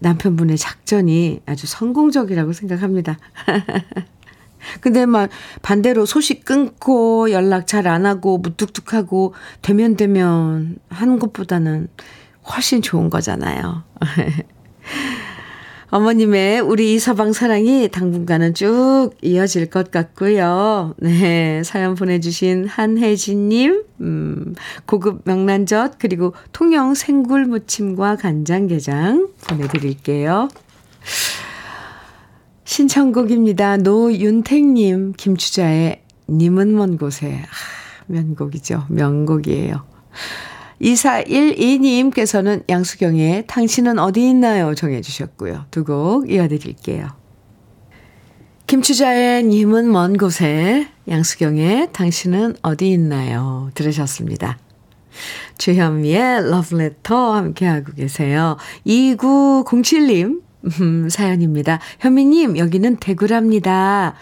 남편분의 0.00 0.58
작전이 0.58 1.40
아주 1.46 1.66
성공적이라고 1.66 2.52
생각합니다. 2.52 3.18
근데 4.80 5.06
막 5.06 5.30
반대로 5.62 6.04
소식 6.04 6.44
끊고 6.44 7.30
연락 7.30 7.66
잘 7.66 7.86
안 7.86 8.06
하고 8.06 8.38
무뚝뚝하고 8.38 9.34
되면 9.62 9.96
되면 9.96 10.76
하는 10.88 11.18
것보다는 11.18 11.88
훨씬 12.54 12.82
좋은 12.82 13.08
거잖아요. 13.10 13.84
어머님의 15.90 16.60
우리 16.60 16.94
이서방 16.94 17.32
사랑이 17.32 17.88
당분간은 17.88 18.52
쭉 18.52 19.10
이어질 19.22 19.70
것 19.70 19.90
같고요. 19.90 20.94
네, 20.98 21.62
사연 21.64 21.94
보내주신 21.94 22.66
한혜진님, 22.66 23.84
음, 24.02 24.54
고급 24.84 25.22
명란젓, 25.24 25.98
그리고 25.98 26.34
통영 26.52 26.94
생굴 26.94 27.46
무침과 27.46 28.16
간장게장 28.16 29.28
보내드릴게요. 29.48 30.48
신청곡입니다. 32.64 33.78
노윤택님, 33.78 35.14
김추자의 35.16 36.02
님은 36.28 36.76
먼 36.76 36.98
곳에. 36.98 37.42
아, 37.42 38.04
명곡이죠. 38.08 38.84
명곡이에요. 38.90 39.84
2412님께서는 40.80 42.62
양수경의 42.68 43.44
당신은 43.46 43.98
어디 43.98 44.28
있나요? 44.30 44.74
정해주셨고요. 44.74 45.66
두 45.70 45.84
곡 45.84 46.30
이어드릴게요. 46.30 47.08
김추자의 48.66 49.44
님은 49.44 49.90
먼 49.90 50.16
곳에 50.18 50.88
양수경의 51.08 51.88
당신은 51.92 52.56
어디 52.62 52.90
있나요? 52.90 53.70
들으셨습니다. 53.74 54.58
주현미의 55.56 56.50
러브레터 56.50 57.32
함께하고 57.34 57.92
계세요. 57.94 58.56
2907님 58.86 60.42
음, 60.80 61.08
사연입니다. 61.08 61.80
현미님 62.00 62.58
여기는 62.58 62.96
대구랍니다. 62.96 64.14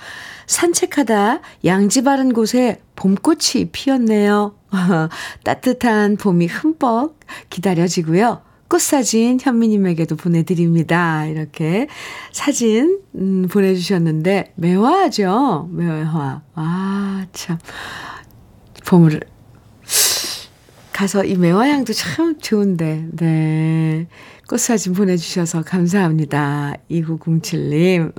산책하다 0.46 1.40
양지 1.64 2.02
바른 2.02 2.32
곳에 2.32 2.80
봄꽃이 2.96 3.70
피었네요. 3.72 4.54
따뜻한 5.44 6.16
봄이 6.16 6.46
흠뻑 6.46 7.18
기다려지고요. 7.50 8.42
꽃사진 8.68 9.38
현미님에게도 9.40 10.16
보내드립니다. 10.16 11.26
이렇게 11.26 11.87
사진 12.32 13.00
음, 13.14 13.46
보내주셨는데 13.50 14.54
매화죠. 14.56 15.68
매화. 15.72 16.42
아, 16.54 17.26
참. 17.32 17.59
봄을 18.87 19.20
가서 20.96 21.26
이 21.26 21.37
매화향도 21.37 21.92
참 21.92 22.38
좋은데. 22.40 23.09
네. 23.12 24.06
꽃사진 24.48 24.94
보내주셔서 24.94 25.61
감사합니다. 25.61 26.72
2907님. 26.90 28.14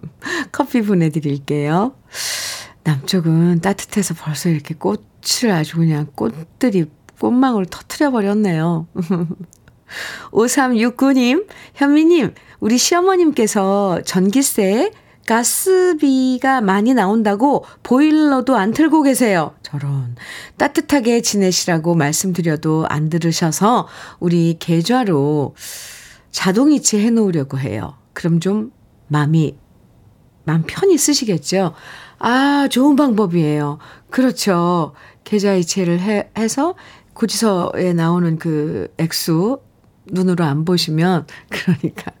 커피 0.50 0.80
보내드릴게요. 0.80 1.94
남쪽은 2.84 3.60
따뜻해서 3.60 4.14
벌써 4.14 4.48
이렇게 4.48 4.74
꽃을 4.74 5.52
아주 5.52 5.76
그냥 5.76 6.06
꽃들이 6.14 6.86
꽃망울 7.20 7.66
터트려 7.66 8.10
버렸네요. 8.10 8.86
5369님, 10.30 11.46
현미님, 11.74 12.32
우리 12.60 12.78
시어머님께서 12.78 14.00
전기세, 14.06 14.90
가스비가 15.26 16.62
많이 16.62 16.94
나온다고 16.94 17.66
보일러도 17.82 18.56
안 18.56 18.72
틀고 18.72 19.02
계세요. 19.02 19.54
저런. 19.72 20.16
따뜻하게 20.58 21.22
지내시라고 21.22 21.94
말씀드려도 21.94 22.86
안 22.88 23.08
들으셔서 23.08 23.88
우리 24.20 24.56
계좌로 24.58 25.54
자동이체 26.30 27.02
해 27.02 27.10
놓으려고 27.10 27.58
해요. 27.58 27.96
그럼 28.12 28.40
좀 28.40 28.70
마음이, 29.08 29.56
마음 30.44 30.64
편히 30.66 30.98
쓰시겠죠? 30.98 31.72
아, 32.18 32.68
좋은 32.70 32.96
방법이에요. 32.96 33.78
그렇죠. 34.10 34.92
계좌이체를 35.24 36.00
해, 36.00 36.30
해서 36.36 36.74
고지서에 37.14 37.94
나오는 37.94 38.38
그 38.38 38.92
액수 38.98 39.60
눈으로 40.06 40.44
안 40.44 40.64
보시면 40.64 41.26
그러니까 41.48 42.12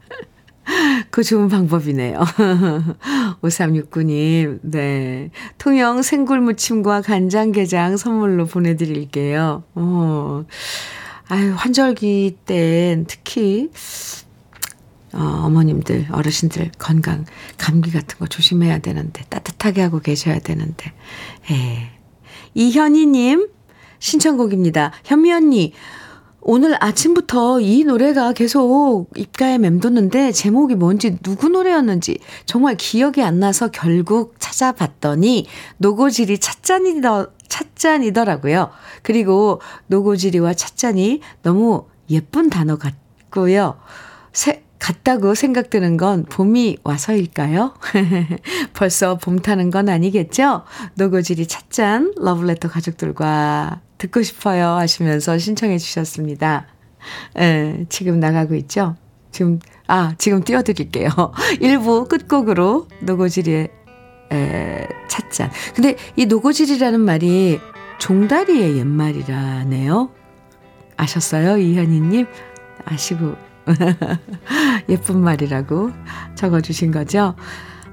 그 1.10 1.22
좋은 1.22 1.48
방법이네요. 1.48 2.18
5369님, 3.42 4.60
네. 4.62 5.30
통영 5.58 6.02
생굴무침과 6.02 7.02
간장게장 7.02 7.96
선물로 7.96 8.46
보내드릴게요. 8.46 9.64
어. 9.74 10.44
아유, 11.28 11.54
환절기 11.56 12.36
땐 12.44 13.06
특히, 13.08 13.70
어, 15.12 15.42
어머님들, 15.44 16.08
어르신들 16.10 16.72
건강, 16.78 17.24
감기 17.58 17.90
같은 17.90 18.18
거 18.18 18.26
조심해야 18.26 18.78
되는데, 18.78 19.24
따뜻하게 19.28 19.82
하고 19.82 20.00
계셔야 20.00 20.38
되는데, 20.40 20.92
예. 21.50 21.90
이현희님, 22.54 23.48
신청곡입니다. 23.98 24.92
현미 25.04 25.32
언니, 25.32 25.72
오늘 26.44 26.76
아침부터 26.82 27.60
이 27.60 27.84
노래가 27.84 28.32
계속 28.32 29.06
입가에 29.16 29.58
맴돌는데 29.58 30.32
제목이 30.32 30.74
뭔지 30.74 31.16
누구 31.18 31.48
노래였는지 31.48 32.18
정말 32.46 32.76
기억이 32.76 33.22
안 33.22 33.38
나서 33.38 33.70
결국 33.70 34.34
찾아봤더니 34.40 35.46
노고지리 35.76 36.38
찻잔이더, 36.38 37.28
찻잔이더라고요. 37.48 38.70
그리고 39.02 39.60
노고지리와 39.86 40.54
찻잔이 40.54 41.20
너무 41.42 41.86
예쁜 42.10 42.50
단어 42.50 42.76
같고요. 42.76 43.78
새, 44.32 44.61
같다고 44.82 45.36
생각드는 45.36 45.96
건 45.96 46.24
봄이 46.24 46.78
와서일까요? 46.82 47.74
벌써 48.74 49.16
봄 49.16 49.38
타는 49.38 49.70
건 49.70 49.88
아니겠죠? 49.88 50.64
노고지리 50.96 51.46
찻잔 51.46 52.12
러브레터 52.16 52.68
가족들과 52.68 53.80
듣고 53.98 54.22
싶어요 54.22 54.70
하시면서 54.70 55.38
신청해 55.38 55.78
주셨습니다. 55.78 56.66
예, 57.38 57.86
지금 57.90 58.18
나가고 58.18 58.56
있죠? 58.56 58.96
지금, 59.30 59.60
아, 59.86 60.14
지금 60.18 60.42
띄워드릴게요. 60.42 61.08
1부 61.62 62.08
끝곡으로 62.08 62.88
노고지리의 63.02 63.68
에, 64.32 64.88
찻잔. 65.06 65.52
근데 65.76 65.96
이 66.16 66.26
노고지리라는 66.26 66.98
말이 67.00 67.60
종다리의 67.98 68.78
옛말이라네요. 68.78 70.10
아셨어요? 70.96 71.58
이현희님? 71.58 72.26
아시고 72.84 73.51
예쁜 74.88 75.20
말이라고 75.22 75.90
적어주신 76.34 76.90
거죠. 76.92 77.34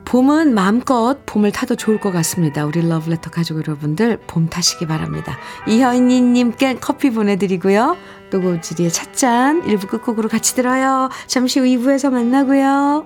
봄은 0.05 0.55
마음껏 0.55 1.17
봄을 1.27 1.51
타도 1.51 1.75
좋을 1.75 1.99
것 1.99 2.11
같습니다. 2.11 2.65
우리 2.65 2.87
러브레터 2.87 3.29
가족 3.29 3.57
여러분들 3.57 4.17
봄 4.25 4.49
타시기 4.49 4.87
바랍니다. 4.87 5.37
이현희님께 5.67 6.77
커피 6.77 7.11
보내드리고요. 7.11 7.95
노고지리의 8.31 8.89
찻잔 8.89 9.61
1부 9.63 9.87
끝곡으로 9.87 10.27
같이 10.27 10.55
들어요. 10.55 11.09
잠시 11.27 11.59
후 11.59 11.65
2부에서 11.65 12.09
만나고요. 12.09 13.05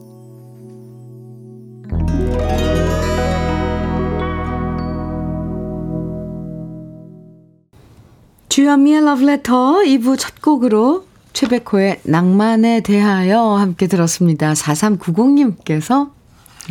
주현미의 8.51 8.97
Letter 8.97 9.85
2부 9.85 10.19
첫 10.19 10.41
곡으로 10.41 11.05
최백호의 11.31 12.01
낭만에 12.03 12.81
대하여 12.81 13.55
함께 13.55 13.87
들었습니다. 13.87 14.51
4390님께서 14.51 16.11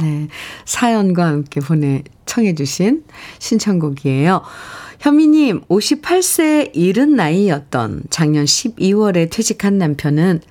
네, 0.02 0.28
사연과 0.66 1.24
함께 1.24 1.60
보내 1.60 2.04
청해 2.26 2.54
주신 2.54 3.04
신청곡이에요. 3.38 4.42
현미님, 4.98 5.62
58세 5.70 6.72
이른 6.74 7.16
나이였던 7.16 8.02
작년 8.10 8.44
12월에 8.44 9.30
퇴직한 9.30 9.78
남편은 9.78 10.42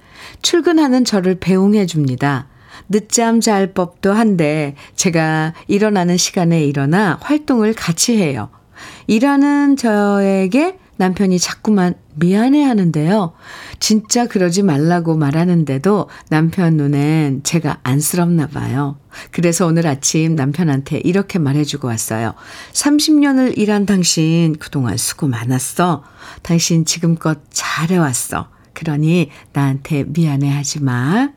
출근하는 0.41 1.05
저를 1.05 1.35
배웅해 1.39 1.85
줍니다. 1.85 2.47
늦잠 2.89 3.39
잘 3.39 3.73
법도 3.73 4.13
한데 4.13 4.73
제가 4.95 5.53
일어나는 5.67 6.17
시간에 6.17 6.65
일어나 6.65 7.19
활동을 7.21 7.75
같이 7.75 8.17
해요. 8.17 8.49
일하는 9.05 9.75
저에게 9.75 10.79
남편이 10.99 11.39
자꾸만 11.39 11.95
미안해 12.15 12.61
하는데요. 12.61 13.31
진짜 13.79 14.27
그러지 14.27 14.63
말라고 14.63 15.15
말하는데도 15.15 16.09
남편 16.29 16.75
눈엔 16.75 17.43
제가 17.43 17.79
안쓰럽나 17.83 18.47
봐요. 18.47 18.97
그래서 19.31 19.65
오늘 19.65 19.87
아침 19.87 20.35
남편한테 20.35 20.97
이렇게 20.97 21.39
말해주고 21.39 21.87
왔어요. 21.87 22.33
30년을 22.73 23.57
일한 23.57 23.85
당신 23.85 24.57
그동안 24.59 24.97
수고 24.97 25.27
많았어. 25.27 26.03
당신 26.43 26.83
지금껏 26.83 27.39
잘해왔어. 27.49 28.49
그러니 28.73 29.29
나한테 29.53 30.03
미안해 30.05 30.51
하지 30.51 30.83
마. 30.83 31.29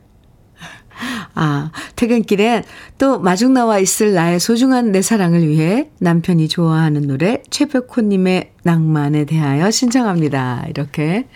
아, 1.35 1.71
퇴근길엔 1.95 2.63
또 2.97 3.19
마중 3.19 3.53
나와 3.53 3.79
있을 3.79 4.13
나의 4.13 4.39
소중한 4.39 4.91
내 4.91 5.01
사랑을 5.01 5.47
위해 5.47 5.89
남편이 5.99 6.47
좋아하는 6.47 7.07
노래 7.07 7.41
최백호님의 7.49 8.51
낭만에 8.63 9.25
대하여 9.25 9.71
신청합니다. 9.71 10.65
이렇게 10.69 11.27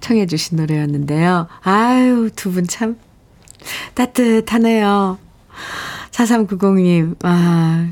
청해 0.00 0.26
주신 0.26 0.56
노래였는데요. 0.56 1.46
아유, 1.62 2.30
두 2.34 2.50
분 2.52 2.66
참 2.66 2.96
따뜻하네요. 3.94 5.18
4390님, 6.12 7.16
아, 7.22 7.90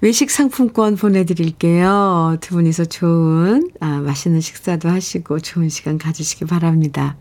외식 0.00 0.30
상품권 0.30 0.96
보내드릴게요. 0.96 2.36
두 2.40 2.54
분이서 2.54 2.84
좋은, 2.86 3.70
아, 3.80 4.00
맛있는 4.00 4.40
식사도 4.40 4.88
하시고 4.88 5.40
좋은 5.40 5.68
시간 5.68 5.98
가지시기 5.98 6.44
바랍니다. 6.44 7.16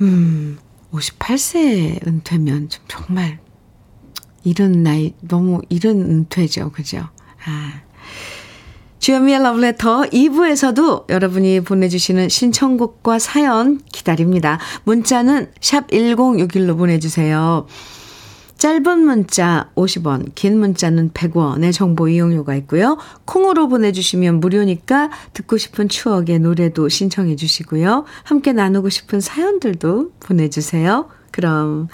음, 0.00 0.58
58세 0.94 2.06
은퇴면 2.06 2.68
좀 2.68 2.84
정말 2.88 3.38
이른 4.44 4.82
나이, 4.82 5.14
너무 5.20 5.60
이른 5.68 6.02
은퇴죠. 6.02 6.70
그죠? 6.72 7.08
아. 7.44 7.80
주현미의 8.98 9.42
러브레터 9.42 10.02
2부에서도 10.02 11.10
여러분이 11.10 11.60
보내주시는 11.60 12.28
신청곡과 12.28 13.18
사연 13.18 13.80
기다립니다. 13.92 14.58
문자는 14.84 15.50
샵 15.60 15.88
1061로 15.88 16.78
보내주세요. 16.78 17.66
짧은 18.64 19.00
문자 19.00 19.68
50원, 19.74 20.34
긴 20.34 20.58
문자는 20.58 21.10
100원의 21.10 21.70
정보 21.74 22.08
이용료가 22.08 22.54
있고요. 22.54 22.96
콩으로 23.26 23.68
보내주시면 23.68 24.40
무료니까 24.40 25.10
듣고 25.34 25.58
싶은 25.58 25.90
추억의 25.90 26.38
노래도 26.38 26.88
신청해 26.88 27.36
주시고요. 27.36 28.06
함께 28.22 28.54
나누고 28.54 28.88
싶은 28.88 29.20
사연들도 29.20 30.12
보내주세요. 30.18 31.10
그럼 31.30 31.88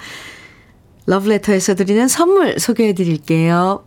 러브레터에서 1.07 1.75
드리는 1.75 2.07
선물 2.07 2.57
소개해 2.57 2.93
드릴게요. 2.93 3.85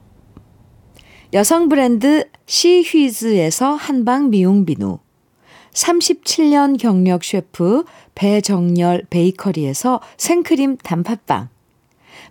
여성 1.33 1.71
브랜드 1.71 2.29
시휘즈에서 2.45 3.73
한방 3.77 4.29
미용 4.29 4.67
비누 4.67 4.99
37년 5.73 6.79
경력 6.79 7.25
셰프 7.25 7.85
배정열 8.15 9.07
베이커리에서 9.09 10.03
생크림 10.19 10.77
단팥빵 10.77 11.54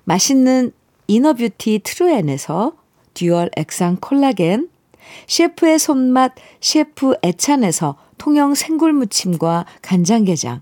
맛있는 0.06 0.72
inner 1.08 1.41
beauty 1.41 1.82
트루엔에서 1.84 2.74
dual 3.14 3.50
액상 3.56 3.98
콜라겐, 4.02 4.70
셰프의 5.28 5.80
손맛 5.80 6.34
셰프 6.62 7.16
애찬에서 7.24 7.98
통영 8.18 8.56
생굴무침과 8.56 9.66
간장게장, 9.82 10.62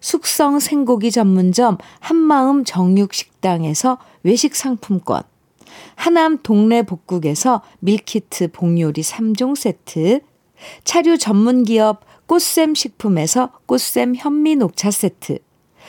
숙성 0.00 0.60
생고기 0.60 1.10
전문점 1.10 1.78
한마음 1.98 2.64
정육식당에서 2.64 3.98
외식 4.22 4.54
상품권, 4.54 5.22
하남 5.96 6.38
동네 6.42 6.82
복국에서 6.82 7.62
밀키트 7.80 8.52
복요리 8.52 9.02
3종 9.02 9.56
세트, 9.56 10.20
차류 10.84 11.18
전문 11.18 11.64
기업 11.64 12.04
꽃샘 12.26 12.74
식품에서 12.74 13.50
꽃샘 13.66 14.14
현미 14.16 14.56
녹차 14.56 14.90
세트, 14.90 15.38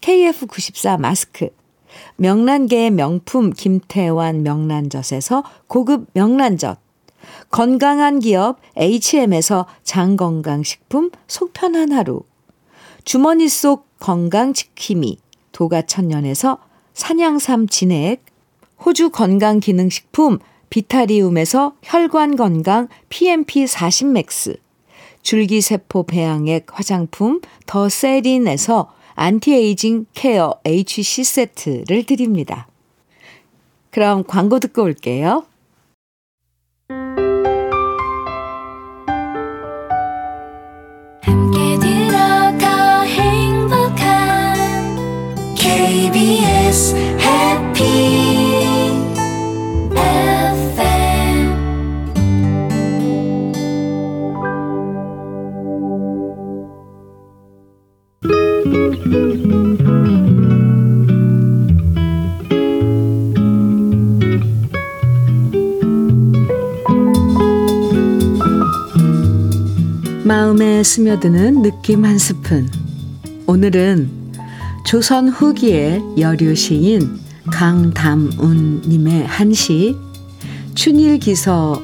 KF94 0.00 1.00
마스크, 1.00 1.48
명란계의 2.16 2.90
명품 2.90 3.50
김태환 3.50 4.42
명란젓에서 4.42 5.42
고급 5.66 6.06
명란젓, 6.12 6.78
건강한 7.50 8.20
기업 8.20 8.58
HM에서 8.76 9.66
장건강식품 9.82 11.10
속편한 11.26 11.92
하루, 11.92 12.22
주머니 13.04 13.48
속 13.48 13.86
건강지킴이 13.98 15.18
도가천년에서 15.52 16.58
산양삼 16.94 17.68
진액, 17.68 18.24
호주 18.84 19.10
건강기능식품 19.10 20.38
비타리움에서 20.70 21.74
혈관건강 21.82 22.88
PMP40맥스, 23.08 24.58
줄기세포 25.22 26.04
배양액 26.04 26.66
화장품 26.70 27.40
더 27.66 27.88
세린에서 27.88 28.92
anti-aging 29.18 30.06
care 30.14 30.54
HC 30.64 31.24
세트를 31.24 32.04
드립니다. 32.04 32.68
그럼 33.90 34.22
광고 34.24 34.60
듣고 34.60 34.84
올게요. 34.84 35.44
스며드는 70.82 71.62
느낌 71.62 72.04
한 72.04 72.18
스푼. 72.18 72.68
오늘은 73.46 74.10
조선 74.84 75.28
후기의 75.28 76.00
여류 76.18 76.54
시인 76.54 77.18
강담운님의 77.52 79.26
한시 79.26 79.96
춘일기서 80.74 81.82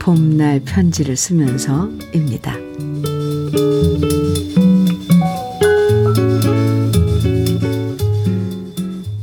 봄날 0.00 0.60
편지를 0.60 1.16
쓰면서입니다. 1.16 2.54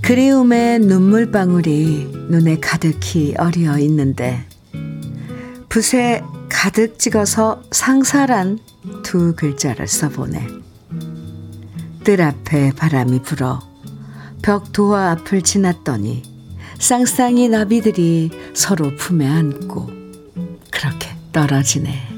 그리움의 0.01 0.79
눈물방울이 0.81 2.09
눈에 2.29 2.59
가득히 2.59 3.33
어리어 3.37 3.79
있는데 3.79 4.45
붓에 5.67 6.21
가득 6.47 6.99
찍어서 6.99 7.63
상사란 7.71 8.59
두 9.03 9.35
글자를 9.35 9.87
써보네. 9.87 10.47
뜰 12.03 12.21
앞에 12.21 12.71
바람이 12.73 13.21
불어 13.23 13.59
벽 14.41 14.71
도화 14.71 15.11
앞을 15.11 15.41
지났더니 15.41 16.21
쌍쌍이 16.77 17.49
나비들이 17.49 18.29
서로 18.53 18.95
품에 18.95 19.27
안고 19.27 19.89
그렇게 20.71 21.09
떨어지네. 21.31 22.09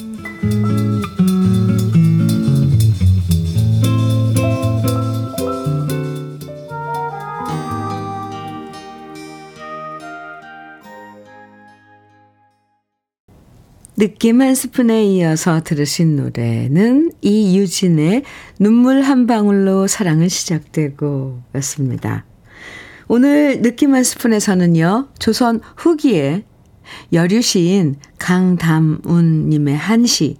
느낌 14.00 14.42
한 14.42 14.54
스푼에 14.54 15.04
이어서 15.06 15.64
들으신 15.64 16.18
노래는 16.18 17.14
이유진의 17.24 18.22
눈물 18.60 19.02
한 19.02 19.26
방울로 19.26 19.88
사랑은 19.88 20.30
시작되고 20.30 21.42
였습니다. 21.56 22.24
오늘 23.08 23.64
느낌 23.64 23.96
한 23.96 24.04
스푼에서는요, 24.04 25.08
조선 25.18 25.62
후기에 25.78 26.44
여류시인 27.12 27.96
강담운님의 28.20 29.76
한시, 29.76 30.38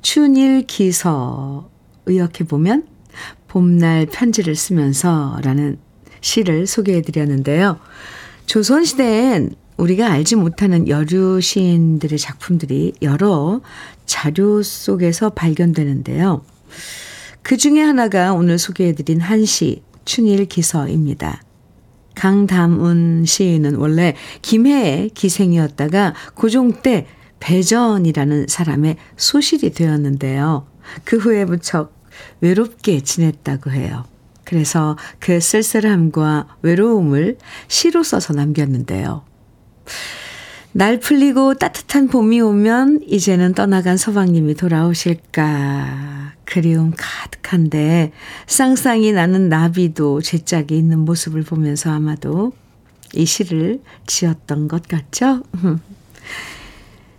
춘일 0.00 0.68
기서 0.68 1.68
의역해 2.06 2.44
보면 2.44 2.86
봄날 3.48 4.06
편지를 4.06 4.54
쓰면서 4.54 5.40
라는 5.42 5.78
시를 6.20 6.68
소개해 6.68 7.02
드렸는데요. 7.02 7.80
조선시대엔 8.46 9.56
우리가 9.76 10.10
알지 10.10 10.36
못하는 10.36 10.88
여류 10.88 11.40
시인들의 11.40 12.18
작품들이 12.18 12.94
여러 13.02 13.60
자료 14.06 14.62
속에서 14.62 15.30
발견되는데요. 15.30 16.42
그 17.42 17.56
중에 17.56 17.80
하나가 17.80 18.32
오늘 18.32 18.58
소개해드린 18.58 19.20
한시 19.20 19.82
춘일 20.04 20.46
기서입니다. 20.46 21.42
강담운 22.14 23.24
시인은 23.26 23.76
원래 23.76 24.14
김해의 24.40 25.10
기생이었다가 25.10 26.14
고종 26.34 26.82
때 26.82 27.06
배전이라는 27.40 28.46
사람의 28.48 28.96
소실이 29.16 29.70
되었는데요. 29.72 30.66
그 31.04 31.18
후에 31.18 31.44
무척 31.44 31.94
외롭게 32.40 33.00
지냈다고 33.00 33.70
해요. 33.70 34.04
그래서 34.44 34.96
그 35.18 35.40
쓸쓸함과 35.40 36.56
외로움을 36.62 37.36
시로 37.68 38.02
써서 38.02 38.32
남겼는데요. 38.32 39.24
날 40.72 41.00
풀리고 41.00 41.54
따뜻한 41.54 42.08
봄이 42.08 42.40
오면 42.40 43.00
이제는 43.06 43.54
떠나간 43.54 43.96
서방님이 43.96 44.54
돌아오실까. 44.54 46.34
그리움 46.44 46.92
가득한데 46.96 48.12
쌍쌍이 48.46 49.12
나는 49.12 49.48
나비도 49.48 50.22
제 50.22 50.38
짝이 50.38 50.78
있는 50.78 51.00
모습을 51.00 51.42
보면서 51.42 51.90
아마도 51.90 52.52
이 53.14 53.26
시를 53.26 53.80
지었던 54.06 54.68
것 54.68 54.86
같죠? 54.86 55.42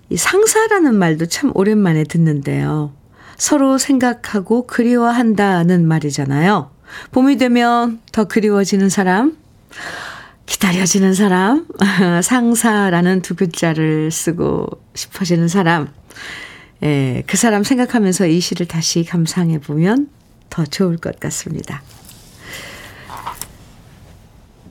이 0.09 0.17
상사라는 0.17 0.95
말도 0.95 1.25
참 1.25 1.51
오랜만에 1.53 2.05
듣는데요. 2.05 2.93
서로 3.37 3.77
생각하고 3.77 4.65
그리워한다는 4.65 5.87
말이잖아요. 5.87 6.71
봄이 7.11 7.37
되면 7.37 7.99
더 8.11 8.23
그리워지는 8.23 8.89
사람, 8.89 9.37
기다려지는 10.47 11.13
사람, 11.13 11.67
상사라는 12.23 13.21
두 13.21 13.35
글자를 13.35 14.09
쓰고 14.11 14.67
싶어지는 14.95 15.47
사람, 15.47 15.89
예, 16.83 17.23
그 17.27 17.37
사람 17.37 17.63
생각하면서 17.63 18.27
이 18.27 18.39
시를 18.39 18.65
다시 18.65 19.03
감상해 19.03 19.59
보면 19.59 20.09
더 20.49 20.65
좋을 20.65 20.97
것 20.97 21.19
같습니다. 21.19 21.83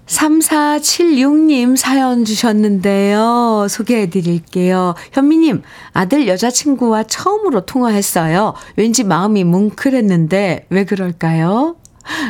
3476님 0.07 1.77
사연 1.77 2.25
주셨는데요. 2.25 3.67
소개해 3.69 4.09
드릴게요. 4.09 4.95
현미님, 5.13 5.63
아들 5.93 6.29
여자친구와 6.29 7.05
처음으로 7.05 7.67
통화했어요. 7.67 8.55
왠지 8.77 9.05
마음이 9.05 9.45
뭉클했는데 9.45 10.67
왜 10.71 10.85
그럴까요? 10.85 11.77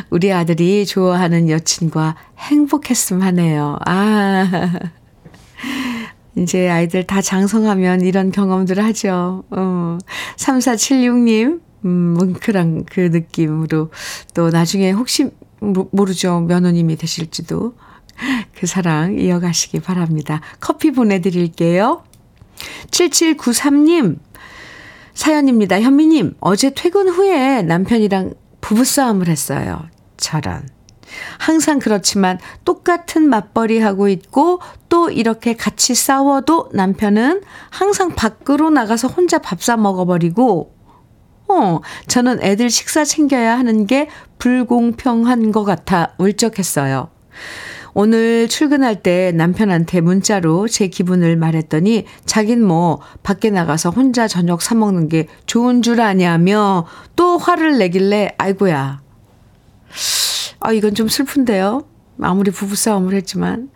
우리 0.09 0.31
아들이 0.31 0.85
좋아하는 0.85 1.49
여친과 1.49 2.15
행복했음 2.37 3.21
하네요. 3.21 3.77
아. 3.85 4.71
이제 6.37 6.69
아이들 6.69 7.05
다 7.05 7.21
장성하면 7.21 8.01
이런 8.01 8.31
경험들을 8.31 8.83
하죠. 8.85 9.43
어. 9.49 9.97
3476님, 10.37 11.61
음, 11.85 11.89
뭉클한 11.89 12.85
그 12.85 12.99
느낌으로 12.99 13.91
또 14.33 14.49
나중에 14.49 14.91
혹시 14.91 15.31
모르죠. 15.59 16.41
며느님이 16.41 16.95
되실지도 16.95 17.73
그 18.55 18.67
사랑 18.67 19.17
이어가시기 19.17 19.79
바랍니다. 19.79 20.41
커피 20.59 20.91
보내드릴게요. 20.91 22.03
7793님, 22.91 24.17
사연입니다. 25.13 25.81
현미님, 25.81 26.35
어제 26.39 26.71
퇴근 26.75 27.09
후에 27.09 27.63
남편이랑 27.63 28.33
부부싸움을 28.61 29.27
했어요. 29.27 29.87
저런. 30.17 30.67
항상 31.39 31.79
그렇지만 31.79 32.37
똑같은 32.65 33.29
맞벌이 33.29 33.79
하고 33.79 34.09
있고 34.09 34.59
또 34.89 35.09
이렇게 35.09 35.55
같이 35.55 35.95
싸워도 35.95 36.71
남편은 36.73 37.41
항상 37.69 38.13
밖으로 38.13 38.69
나가서 38.69 39.07
혼자 39.07 39.37
밥 39.39 39.61
사 39.61 39.77
먹어버리고 39.77 40.73
어, 41.49 41.79
저는 42.07 42.43
애들 42.43 42.69
식사 42.69 43.05
챙겨야 43.05 43.57
하는 43.57 43.87
게 43.87 44.09
불공평한 44.37 45.51
것 45.51 45.63
같아 45.63 46.13
울적했어요. 46.17 47.09
오늘 47.99 48.47
출근할 48.47 49.01
때 49.01 49.31
남편한테 49.31 50.01
문자로 50.01 50.67
제 50.67 50.85
기분을 50.85 51.35
말했더니 51.35 52.05
자긴 52.27 52.63
뭐 52.63 53.01
밖에 53.23 53.49
나가서 53.49 53.89
혼자 53.89 54.27
저녁 54.27 54.61
사 54.61 54.75
먹는 54.75 55.09
게 55.09 55.27
좋은 55.47 55.81
줄 55.81 55.99
아냐며 55.99 56.85
또 57.15 57.39
화를 57.39 57.79
내길래 57.79 58.35
아이고야. 58.37 59.01
아, 60.59 60.71
이건 60.73 60.93
좀 60.93 61.07
슬픈데요. 61.07 61.87
아무리 62.21 62.51
부부싸움을 62.51 63.15
했지만 63.15 63.71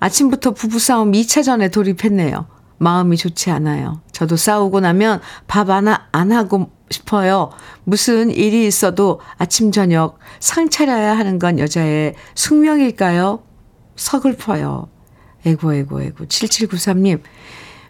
아침부터 0.00 0.52
부부싸움 0.52 1.12
2차전에 1.12 1.70
돌입했네요. 1.70 2.46
마음이 2.78 3.18
좋지 3.18 3.50
않아요. 3.50 4.00
저도 4.10 4.36
싸우고 4.36 4.80
나면 4.80 5.20
밥 5.48 5.68
안, 5.68 5.86
안 5.86 6.32
하고 6.32 6.70
싶어요. 6.88 7.50
무슨 7.84 8.30
일이 8.30 8.66
있어도 8.66 9.20
아침, 9.36 9.70
저녁 9.70 10.18
상 10.40 10.70
차려야 10.70 11.18
하는 11.18 11.38
건 11.38 11.58
여자의 11.58 12.14
숙명일까요? 12.34 13.45
서글퍼요. 13.96 14.88
에고, 15.46 15.74
에고, 15.74 16.02
에고. 16.02 16.24
7793님, 16.26 17.20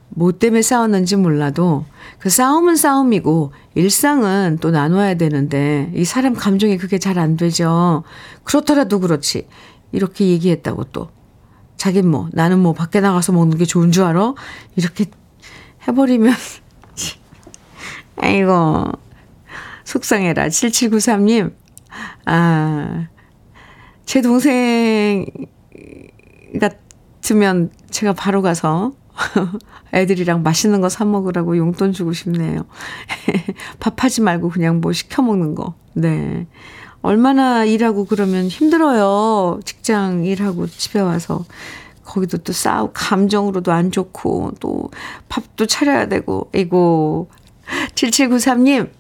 뭐 0.09 0.33
때문에 0.33 0.63
싸웠는지 0.63 1.17
몰라도 1.17 1.85
그 2.19 2.31
싸움은 2.31 2.77
싸움이고 2.77 3.53
일상은 3.75 4.59
또 4.61 4.71
나눠야 4.71 5.15
되는데 5.15 5.91
이 5.95 6.05
사람 6.05 6.35
감정이 6.35 6.79
그게 6.79 6.99
잘 6.99 7.19
안 7.19 7.37
되죠. 7.37 8.05
그렇더라도 8.45 9.01
그렇지. 9.01 9.49
이렇게 9.93 10.27
얘기했다고 10.29 10.85
또 10.85 11.11
자긴 11.77 12.09
뭐 12.09 12.29
나는 12.33 12.59
뭐 12.61 12.73
밖에 12.73 13.01
나가서 13.01 13.33
먹는 13.33 13.59
게 13.59 13.65
좋은 13.65 13.91
줄 13.93 14.05
알아? 14.05 14.35
이렇게 14.77 15.07
해버리면 15.89 16.33
아이고 18.17 18.93
속상해라 19.85 20.49
7793님 20.49 21.53
아 22.27 23.07
제 24.07 24.23
동생 24.23 25.27
같으면 26.61 27.71
제가 27.91 28.13
바로 28.13 28.43
가서 28.43 28.93
애들이랑 29.95 30.43
맛있는 30.43 30.81
거 30.81 30.89
사 30.89 31.05
먹으라고 31.05 31.57
용돈 31.57 31.93
주고 31.93 32.13
싶네요. 32.13 32.67
밥하지 33.81 34.21
말고 34.23 34.51
그냥 34.51 34.81
뭐 34.81 34.93
시켜 34.93 35.23
먹는 35.23 35.55
거. 35.55 35.75
네. 35.95 36.47
얼마나 37.03 37.65
일하고 37.65 38.05
그러면 38.05 38.49
힘들어요. 38.49 39.61
직장 39.65 40.25
일하고 40.25 40.67
집에 40.67 41.01
와서. 41.01 41.45
거기도 42.05 42.39
또 42.39 42.53
싸우, 42.53 42.91
감정으로도 42.95 43.73
안 43.73 43.91
좋고, 43.91 44.53
또 44.61 44.91
밥도 45.29 45.67
차려야 45.67 46.07
되고, 46.07 46.49
이고. 46.55 47.29
7793님, 47.97 48.91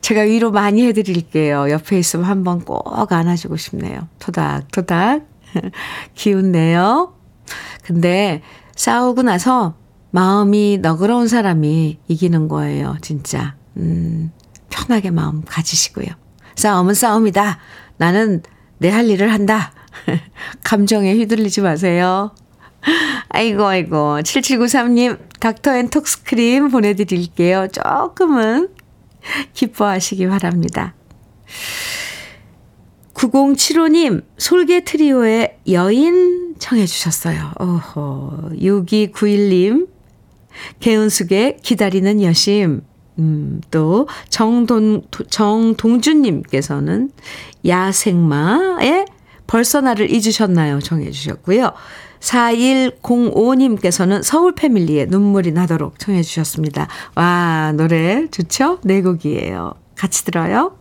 제가 0.00 0.22
위로 0.22 0.50
많이 0.50 0.84
해드릴게요. 0.86 1.70
옆에 1.70 1.98
있으면 1.98 2.26
한번 2.26 2.60
꼭 2.64 3.12
안아주고 3.12 3.56
싶네요. 3.56 4.08
토닥토닥. 4.18 5.29
기운 6.14 6.52
내요. 6.52 7.14
근데 7.84 8.42
싸우고 8.76 9.22
나서 9.22 9.74
마음이 10.10 10.78
너그러운 10.82 11.28
사람이 11.28 11.98
이기는 12.08 12.48
거예요, 12.48 12.96
진짜. 13.00 13.54
음, 13.76 14.32
편하게 14.68 15.10
마음 15.10 15.42
가지시고요. 15.44 16.06
싸움은 16.56 16.94
싸움이다. 16.94 17.58
나는 17.96 18.42
내 18.78 18.90
할 18.90 19.08
일을 19.08 19.32
한다. 19.32 19.72
감정에 20.64 21.12
휘둘리지 21.14 21.60
마세요. 21.60 22.32
아이고, 23.28 23.66
아이고. 23.66 24.20
7793님, 24.22 25.18
닥터 25.38 25.76
앤 25.76 25.90
톡스크림 25.90 26.70
보내드릴게요. 26.70 27.68
조금은 27.68 28.70
기뻐하시기 29.52 30.26
바랍니다. 30.28 30.94
9075님, 33.20 34.22
솔개 34.38 34.82
트리오의 34.82 35.58
여인 35.72 36.54
청해 36.58 36.86
주셨어요. 36.86 37.52
오호. 37.60 38.52
6291님, 38.54 39.88
개은숙의 40.80 41.58
기다리는 41.62 42.22
여심. 42.22 42.80
음, 43.18 43.60
또, 43.70 44.08
정돈, 44.30 45.02
정동준 45.28 46.22
님께서는 46.22 47.10
야생마의 47.66 49.04
벌써 49.46 49.82
나를 49.82 50.10
잊으셨나요? 50.10 50.80
정해 50.80 51.10
주셨고요. 51.10 51.72
4105님께서는 52.20 54.22
서울 54.22 54.54
패밀리의 54.54 55.08
눈물이 55.08 55.52
나도록 55.52 55.98
청해 55.98 56.22
주셨습니다. 56.22 56.88
와, 57.16 57.74
노래 57.76 58.26
좋죠? 58.30 58.78
네 58.82 59.02
곡이에요. 59.02 59.74
같이 59.96 60.24
들어요. 60.24 60.78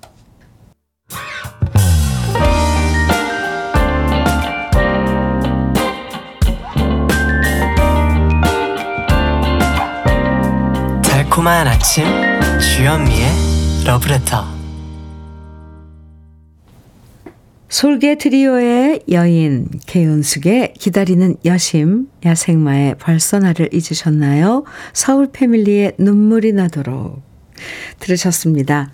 달콤한 11.39 11.67
아침 11.67 12.03
주현미의 12.59 13.29
러브레터 13.85 14.43
솔개 17.69 18.17
트리오의 18.17 19.03
여인 19.11 19.69
개은숙의 19.85 20.73
기다리는 20.73 21.37
여심 21.45 22.07
야생마의 22.25 22.95
벌써 22.99 23.39
나를 23.39 23.69
잊으셨나요? 23.71 24.65
서울 24.91 25.29
패밀리의 25.31 25.93
눈물이 25.97 26.51
나도록 26.51 27.21
들으셨습니다. 27.99 28.91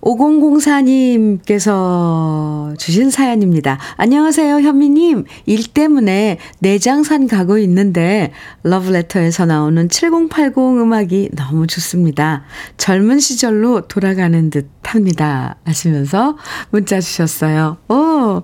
5004님께서 0.00 2.78
주신 2.78 3.10
사연입니다. 3.10 3.78
안녕하세요, 3.96 4.60
현미님. 4.60 5.24
일 5.46 5.66
때문에 5.66 6.38
내장산 6.60 7.26
가고 7.26 7.58
있는데, 7.58 8.30
러브레터에서 8.62 9.46
나오는 9.46 9.88
7080 9.88 10.58
음악이 10.58 11.30
너무 11.34 11.66
좋습니다. 11.66 12.44
젊은 12.76 13.18
시절로 13.20 13.80
돌아가는 13.82 14.50
듯 14.50 14.68
탑니다. 14.82 15.56
하시면서 15.64 16.36
문자 16.70 17.00
주셨어요. 17.00 17.78
오! 17.88 18.42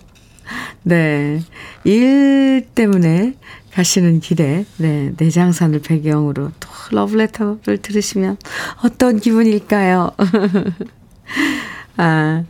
네. 0.82 1.40
일 1.84 2.66
때문에 2.74 3.34
가시는 3.72 4.20
길에, 4.20 4.66
네, 4.76 5.12
내장산을 5.16 5.80
배경으로 5.80 6.50
또 6.60 6.68
러브레터를 6.90 7.78
들으시면 7.78 8.36
어떤 8.84 9.18
기분일까요? 9.18 10.10
아, 11.96 12.44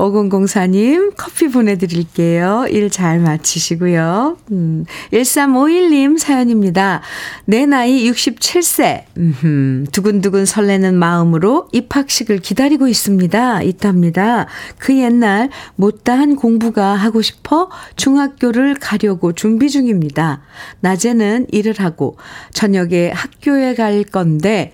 5004님 0.00 1.12
커피 1.16 1.48
보내드릴게요. 1.48 2.66
일 2.70 2.90
잘 2.90 3.18
마치시고요. 3.20 4.38
음, 4.50 4.84
1351님 5.12 6.18
사연입니다. 6.18 7.02
내 7.44 7.66
나이 7.66 8.10
67세. 8.10 9.04
음흠, 9.16 9.84
두근두근 9.92 10.46
설레는 10.46 10.94
마음으로 10.98 11.68
입학식을 11.72 12.38
기다리고 12.38 12.88
있습니다. 12.88 13.62
있답니다. 13.62 14.46
그 14.78 14.96
옛날 14.98 15.50
못다한 15.76 16.34
공부가 16.34 16.94
하고 16.94 17.20
싶어 17.20 17.70
중학교를 17.96 18.74
가려고 18.74 19.32
준비 19.32 19.68
중입니다. 19.68 20.40
낮에는 20.80 21.46
일을 21.52 21.74
하고 21.78 22.16
저녁에 22.54 23.10
학교에 23.10 23.74
갈 23.74 24.02
건데 24.02 24.72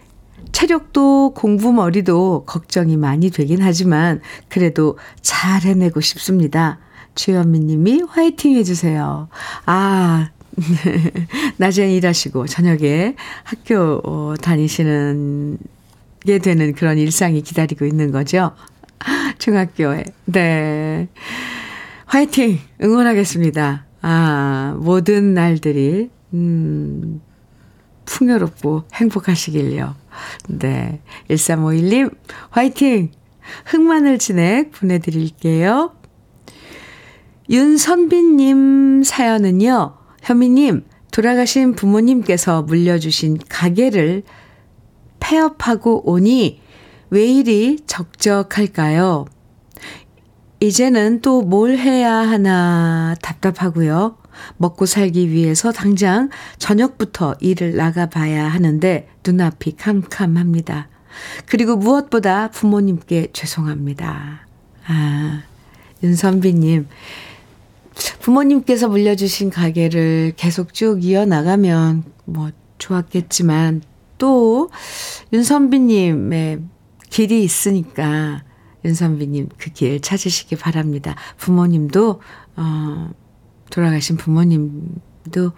체력도 0.57 1.35
공부 1.35 1.71
머리도 1.71 2.45
걱정이 2.47 2.97
많이 2.97 3.29
되긴 3.29 3.61
하지만 3.61 4.23
그래도 4.49 4.97
잘 5.21 5.61
해내고 5.61 6.01
싶습니다. 6.01 6.79
주현미 7.15 7.59
님이 7.59 8.01
화이팅 8.09 8.55
해주세요. 8.55 9.29
아, 9.67 10.31
낮에 11.59 11.95
일하시고 11.95 12.47
저녁에 12.47 13.17
학교 13.45 14.01
어, 14.03 14.35
다니시는 14.41 15.59
게 16.25 16.39
되는 16.39 16.73
그런 16.73 16.97
일상이 16.97 17.43
기다리고 17.43 17.85
있는 17.85 18.11
거죠. 18.11 18.53
중학교에. 19.37 20.05
네. 20.25 21.09
화이팅! 22.07 22.61
응원하겠습니다. 22.83 23.85
아, 24.01 24.75
모든 24.81 25.35
날들이, 25.35 26.09
음, 26.33 27.21
풍요롭고 28.07 28.85
행복하시길요. 28.95 30.06
네. 30.49 31.01
1351님, 31.31 32.17
화이팅! 32.51 33.11
흑마늘 33.67 34.19
진액 34.19 34.73
보내드릴게요. 34.73 35.93
윤선빈님 37.49 39.03
사연은요, 39.05 39.95
현미님, 40.23 40.85
돌아가신 41.12 41.75
부모님께서 41.75 42.62
물려주신 42.62 43.39
가게를 43.49 44.25
폐업하고 45.21 46.11
오니 46.11 46.61
왜 47.11 47.27
이리 47.27 47.79
적적할까요? 47.87 49.27
이제는 50.61 51.21
또 51.21 51.43
뭘 51.43 51.79
해야 51.79 52.12
하나 52.14 53.14
답답하고요. 53.23 54.17
먹고 54.57 54.87
살기 54.87 55.30
위해서 55.30 55.72
당장 55.72 56.28
저녁부터 56.59 57.34
일을 57.41 57.76
나가봐야 57.76 58.49
하는데 58.49 59.09
눈앞이 59.26 59.76
캄캄합니다. 59.76 60.89
그리고 61.47 61.76
무엇보다 61.76 62.51
부모님께 62.51 63.28
죄송합니다. 63.32 64.47
아, 64.87 65.43
윤선비님. 66.03 66.87
부모님께서 68.20 68.89
물려주신 68.89 69.51
가게를 69.51 70.34
계속 70.37 70.74
쭉 70.74 71.03
이어나가면 71.03 72.05
뭐 72.26 72.51
좋았겠지만 72.78 73.82
또 74.18 74.70
윤선비님의 75.32 76.61
길이 77.09 77.43
있으니까 77.43 78.43
윤선비님 78.84 79.49
그 79.59 79.70
길 79.70 80.01
찾으시기 80.01 80.57
바랍니다. 80.57 81.14
부모님도, 81.39 82.20
어, 82.57 83.11
돌아가신 83.71 84.17
부모님도 84.17 85.53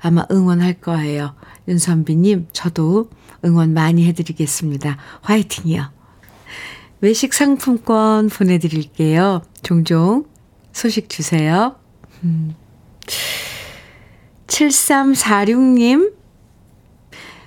아마 0.00 0.26
응원할 0.30 0.74
거예요. 0.80 1.34
윤선비님, 1.66 2.48
저도 2.52 3.10
응원 3.44 3.74
많이 3.74 4.06
해드리겠습니다. 4.06 4.96
화이팅이요. 5.22 5.90
외식 7.00 7.34
상품권 7.34 8.28
보내드릴게요. 8.28 9.42
종종 9.62 10.24
소식 10.72 11.08
주세요. 11.08 11.76
음. 12.24 12.54
7346님, 14.46 16.14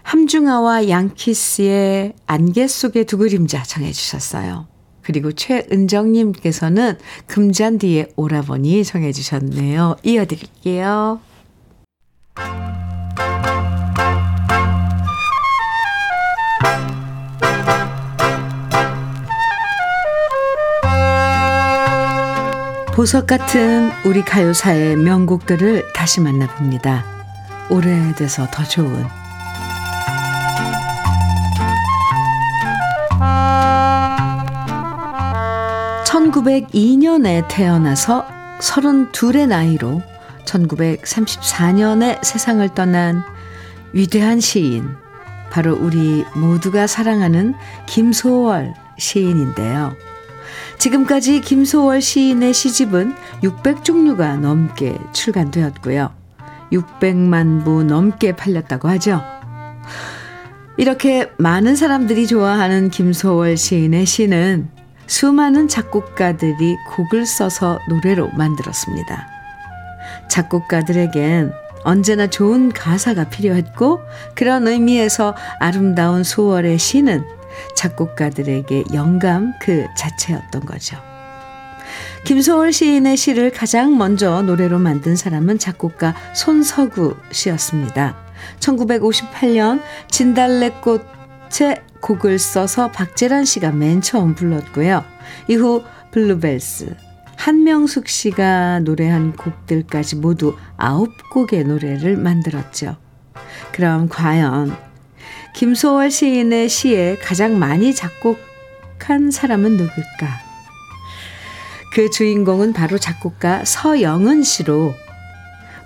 함중아와 0.04 0.90
양키스의 0.90 2.14
안개 2.26 2.68
속의 2.68 3.06
두 3.06 3.18
그림자 3.18 3.64
정해주셨어요. 3.64 4.68
그리고 5.02 5.32
최은정님께서는 5.32 6.98
금잔디의 7.28 8.14
오라버니 8.16 8.84
정해 8.84 9.12
주셨네요. 9.12 9.98
이어드릴게요. 10.04 11.20
보석 22.94 23.26
같은 23.26 23.90
우리 24.06 24.22
가요사의 24.22 24.98
명곡들을 24.98 25.94
다시 25.94 26.22
만나봅니다. 26.22 27.06
오래돼서 27.70 28.48
더 28.52 28.64
좋은 28.64 29.21
1902년에 36.32 37.46
태어나서 37.50 38.26
32의 38.60 39.48
나이로 39.48 40.02
1934년에 40.46 42.24
세상을 42.24 42.68
떠난 42.70 43.24
위대한 43.94 44.40
시인, 44.40 44.88
바로 45.50 45.76
우리 45.76 46.24
모두가 46.36 46.88
사랑하는 46.88 47.54
김소월 47.88 48.74
시인인데요. 48.98 49.94
지금까지 50.78 51.42
김소월 51.42 52.02
시인의 52.02 52.54
시집은 52.54 53.14
600종류가 53.44 54.40
넘게 54.40 54.98
출간되었고요. 55.14 56.12
600만 56.72 57.66
부 57.66 57.84
넘게 57.84 58.36
팔렸다고 58.36 58.88
하죠. 58.90 59.22
이렇게 60.78 61.30
많은 61.38 61.76
사람들이 61.76 62.26
좋아하는 62.28 62.90
김소월 62.90 63.58
시인의 63.58 64.06
시는 64.06 64.81
수많은 65.12 65.68
작곡가들이 65.68 66.78
곡을 66.88 67.26
써서 67.26 67.80
노래로 67.90 68.30
만들었습니다. 68.30 69.28
작곡가들에겐 70.30 71.52
언제나 71.84 72.28
좋은 72.28 72.72
가사가 72.72 73.26
필요했고 73.26 74.00
그런 74.36 74.70
의미에서 74.70 75.36
아름다운 75.60 76.24
소월의 76.24 76.80
시는 76.80 77.26
작곡가들에게 77.76 78.86
영감 78.94 79.54
그 79.60 79.86
자체였던 79.98 80.66
거죠. 80.66 80.96
김소월 82.24 82.72
시인의 82.72 83.18
시를 83.18 83.52
가장 83.52 83.98
먼저 83.98 84.42
노래로 84.42 84.80
만든 84.80 85.18
사람은 85.18 85.60
작곡가 85.60 86.16
손석우 86.34 87.18
씨였습니다. 87.34 88.16
1958년 88.62 89.82
진달래꽃에 90.10 91.91
곡을 92.02 92.40
써서 92.40 92.92
박재란 92.92 93.46
씨가 93.46 93.72
맨 93.72 94.02
처음 94.02 94.36
불렀고요. 94.36 95.04
이후 95.48 95.84
블루벨스, 96.12 96.96
한명숙 97.38 98.08
씨가 98.08 98.80
노래한 98.80 99.34
곡들까지 99.34 100.18
모두 100.18 100.56
아홉 100.78 101.10
곡의 101.32 101.64
노래를 101.64 102.18
만들었죠. 102.18 102.98
그럼 103.72 104.10
과연 104.10 104.76
김소월 105.56 106.12
시인의 106.12 106.70
시에 106.70 107.18
가장 107.18 107.58
많이 107.58 107.94
작곡한 107.94 109.32
사람은 109.32 109.72
누굴까? 109.72 110.52
그 111.94 112.10
주인공은 112.10 112.74
바로 112.74 112.98
작곡가 112.98 113.66
서영은 113.66 114.44
씨로 114.44 114.94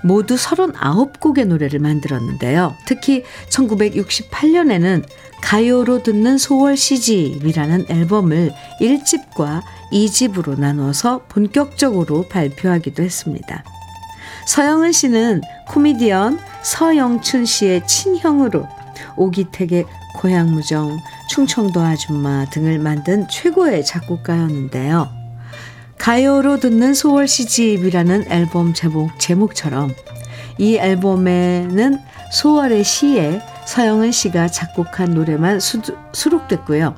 모두 0.05 0.35
39곡의 0.35 1.47
노래를 1.47 1.79
만들었는데요. 1.79 2.75
특히 2.85 3.23
1968년에는 3.49 5.03
가요로 5.41 6.03
듣는 6.03 6.37
소월 6.37 6.77
시집이라는 6.77 7.85
앨범을 7.89 8.51
1집과 8.81 9.63
2집으로 9.91 10.59
나눠서 10.59 11.23
본격적으로 11.27 12.27
발표하기도 12.29 13.01
했습니다. 13.01 13.63
서영은 14.45 14.91
씨는 14.91 15.41
코미디언 15.67 16.39
서영춘 16.61 17.45
씨의 17.45 17.87
친형으로 17.87 18.67
오기택의 19.17 19.85
고향무정, 20.17 20.99
충청도 21.29 21.81
아줌마 21.81 22.45
등을 22.45 22.77
만든 22.77 23.27
최고의 23.27 23.83
작곡가였는데요. 23.85 25.24
가요로 25.97 26.59
듣는 26.59 26.93
소월 26.93 27.27
시집이라는 27.27 28.31
앨범 28.31 28.73
제목, 28.73 29.19
제목처럼 29.19 29.93
이 30.57 30.77
앨범에는 30.77 31.99
소월의 32.31 32.83
시에 32.83 33.41
서영은 33.65 34.11
씨가 34.11 34.47
작곡한 34.47 35.13
노래만 35.13 35.59
수, 35.59 35.81
수록됐고요. 36.13 36.95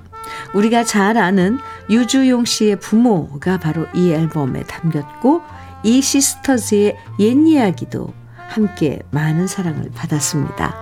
우리가 0.54 0.84
잘 0.84 1.18
아는 1.18 1.60
유주용 1.90 2.46
씨의 2.46 2.80
부모가 2.80 3.58
바로 3.60 3.86
이 3.94 4.12
앨범에 4.12 4.64
담겼고 4.64 5.42
이 5.84 6.02
시스터즈의 6.02 6.98
옛 7.20 7.48
이야기도 7.48 8.14
함께 8.36 9.00
많은 9.12 9.48
사랑을 9.48 9.90
받았습니다. 9.94 10.76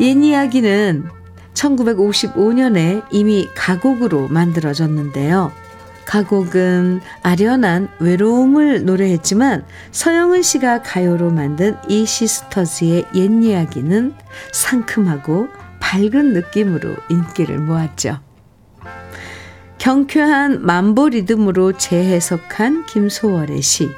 옛 0.00 0.16
이야기는 0.16 1.08
1955년에 1.54 3.04
이미 3.10 3.48
가곡으로 3.56 4.28
만들어졌는데요. 4.28 5.50
가곡은 6.08 7.02
아련한 7.22 7.90
외로움을 8.00 8.86
노래했지만 8.86 9.66
서영은 9.90 10.40
씨가 10.40 10.82
가요로 10.82 11.30
만든 11.30 11.76
이 11.86 12.06
시스터즈의 12.06 13.04
옛 13.14 13.30
이야기는 13.30 14.14
상큼하고 14.52 15.48
밝은 15.80 16.32
느낌으로 16.32 16.96
인기를 17.10 17.58
모았죠. 17.58 18.20
경쾌한 19.76 20.64
만보 20.64 21.10
리듬으로 21.10 21.72
재해석한 21.72 22.86
김소월의 22.86 23.60
시 23.60 23.90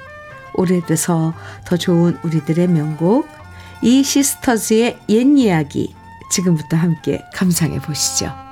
오래돼서 0.55 1.33
더 1.65 1.77
좋은 1.77 2.19
우리들의 2.25 2.67
명곡 2.67 3.29
이 3.83 4.03
시스터즈의 4.03 4.99
옛 5.09 5.39
이야기 5.39 5.95
지금부터 6.33 6.77
함께 6.77 7.25
감상해 7.33 7.79
보시죠. 7.79 8.50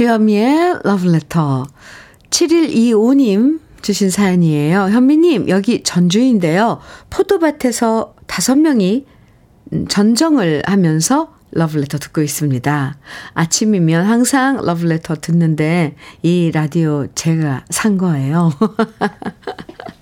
주현미의 0.00 0.80
러브레터 0.82 1.66
7125님 2.30 3.60
주신 3.82 4.08
사연이에요. 4.08 4.84
현미님, 4.88 5.50
여기 5.50 5.82
전주인데요. 5.82 6.80
포도밭에서 7.10 8.14
다섯 8.26 8.56
명이 8.56 9.04
전정을 9.90 10.62
하면서 10.64 11.34
러브레터 11.50 11.98
듣고 11.98 12.22
있습니다. 12.22 12.96
아침이면 13.34 14.06
항상 14.06 14.64
러브레터 14.64 15.16
듣는데 15.16 15.96
이 16.22 16.50
라디오 16.50 17.06
제가 17.14 17.66
산 17.68 17.98
거예요. 17.98 18.52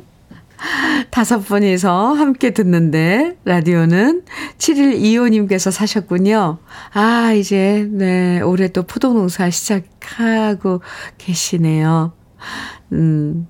다섯 1.10 1.40
분이서 1.40 2.14
함께 2.14 2.50
듣는데 2.50 3.36
라디오는 3.44 4.22
7125님께서 4.58 5.70
사셨군요. 5.70 6.58
아, 6.92 7.32
이제 7.32 7.86
네, 7.90 8.40
올해 8.40 8.68
또 8.68 8.82
포도 8.82 9.12
농사 9.12 9.48
시작하고 9.50 10.82
계시네요. 11.18 12.12
음. 12.92 13.46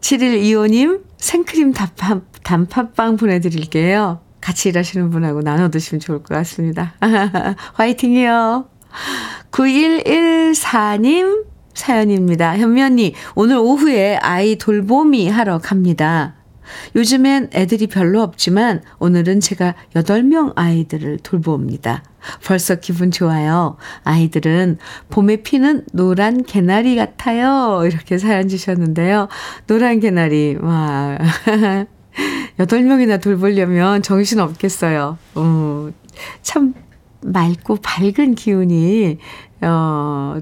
7125님 0.00 1.02
생크림 1.18 1.72
단팥, 1.72 2.22
단팥빵 2.42 3.16
보내드릴게요. 3.16 4.20
같이 4.40 4.68
일하시는 4.68 5.10
분하고 5.10 5.42
나눠 5.42 5.68
드시면 5.68 6.00
좋을 6.00 6.22
것 6.22 6.34
같습니다. 6.34 6.94
화이팅이요. 7.74 8.68
9114님 9.50 11.44
사연입니다. 11.74 12.56
현미 12.58 12.82
언니, 12.82 13.14
오늘 13.34 13.56
오후에 13.56 14.16
아이 14.16 14.56
돌보미 14.56 15.28
하러 15.28 15.58
갑니다. 15.58 16.37
요즘엔 16.94 17.50
애들이 17.54 17.86
별로 17.86 18.22
없지만 18.22 18.82
오늘은 18.98 19.40
제가 19.40 19.74
8명 19.94 20.52
아이들을 20.56 21.18
돌봅니다. 21.22 22.02
벌써 22.44 22.76
기분 22.76 23.10
좋아요. 23.10 23.76
아이들은 24.04 24.78
봄에 25.10 25.36
피는 25.36 25.86
노란 25.92 26.42
개나리 26.42 26.96
같아요. 26.96 27.82
이렇게 27.86 28.18
사연 28.18 28.48
주셨는데요. 28.48 29.28
노란 29.66 30.00
개나리, 30.00 30.56
와. 30.60 31.18
8명이나 32.58 33.22
돌보려면 33.22 34.02
정신 34.02 34.40
없겠어요. 34.40 35.18
어, 35.36 35.90
참 36.42 36.74
맑고 37.22 37.78
밝은 37.82 38.34
기운이, 38.34 39.18
어, 39.62 40.38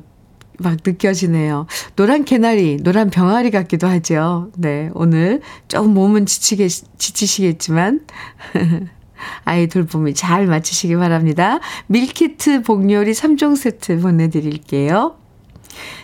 막 0.59 0.79
느껴지네요. 0.85 1.67
노란 1.97 2.25
개나리, 2.25 2.79
노란 2.79 3.11
병아리 3.11 3.51
같기도 3.51 3.87
하죠. 3.87 4.51
네, 4.57 4.91
오늘 4.95 5.41
조금 5.69 5.95
몸은 5.95 6.27
지치게, 6.27 6.69
지치시겠지만, 6.69 8.07
아이 9.45 9.67
돌봄이 9.67 10.15
잘 10.15 10.47
마치시기 10.47 10.97
바랍니다. 10.97 11.59
밀키트 11.87 12.63
복요리 12.63 13.13
3종 13.13 13.57
세트 13.57 14.01
보내드릴게요. 14.01 15.17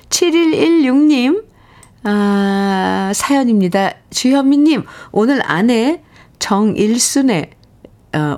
7116님, 0.08 1.44
아, 2.04 3.12
사연입니다. 3.14 3.94
주현미님, 4.10 4.84
오늘 5.12 5.40
아내 5.44 6.02
정일순의, 6.38 7.50
어, 8.14 8.36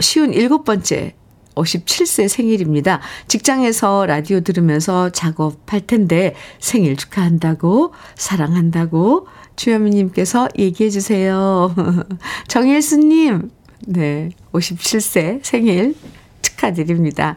쉬운 0.00 0.34
일곱 0.34 0.64
번째 0.64 1.14
57세 1.54 2.28
생일입니다. 2.28 3.00
직장에서 3.28 4.06
라디오 4.06 4.40
들으면서 4.40 5.10
작업할 5.10 5.86
텐데 5.86 6.34
생일 6.58 6.96
축하한다고, 6.96 7.92
사랑한다고 8.16 9.26
주현미님께서 9.56 10.48
얘기해 10.58 10.90
주세요. 10.90 11.74
정일수님, 12.48 13.50
네, 13.86 14.30
57세 14.52 15.40
생일 15.42 15.94
축하드립니다. 16.42 17.36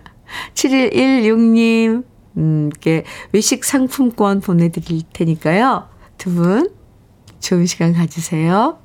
7116님, 0.53 2.03
음, 2.37 2.69
께 2.79 3.03
외식 3.31 3.63
상품권 3.63 4.41
보내드릴 4.41 5.03
테니까요. 5.13 5.89
두 6.17 6.31
분 6.31 6.69
좋은 7.39 7.65
시간 7.67 7.93
가지세요. 7.93 8.79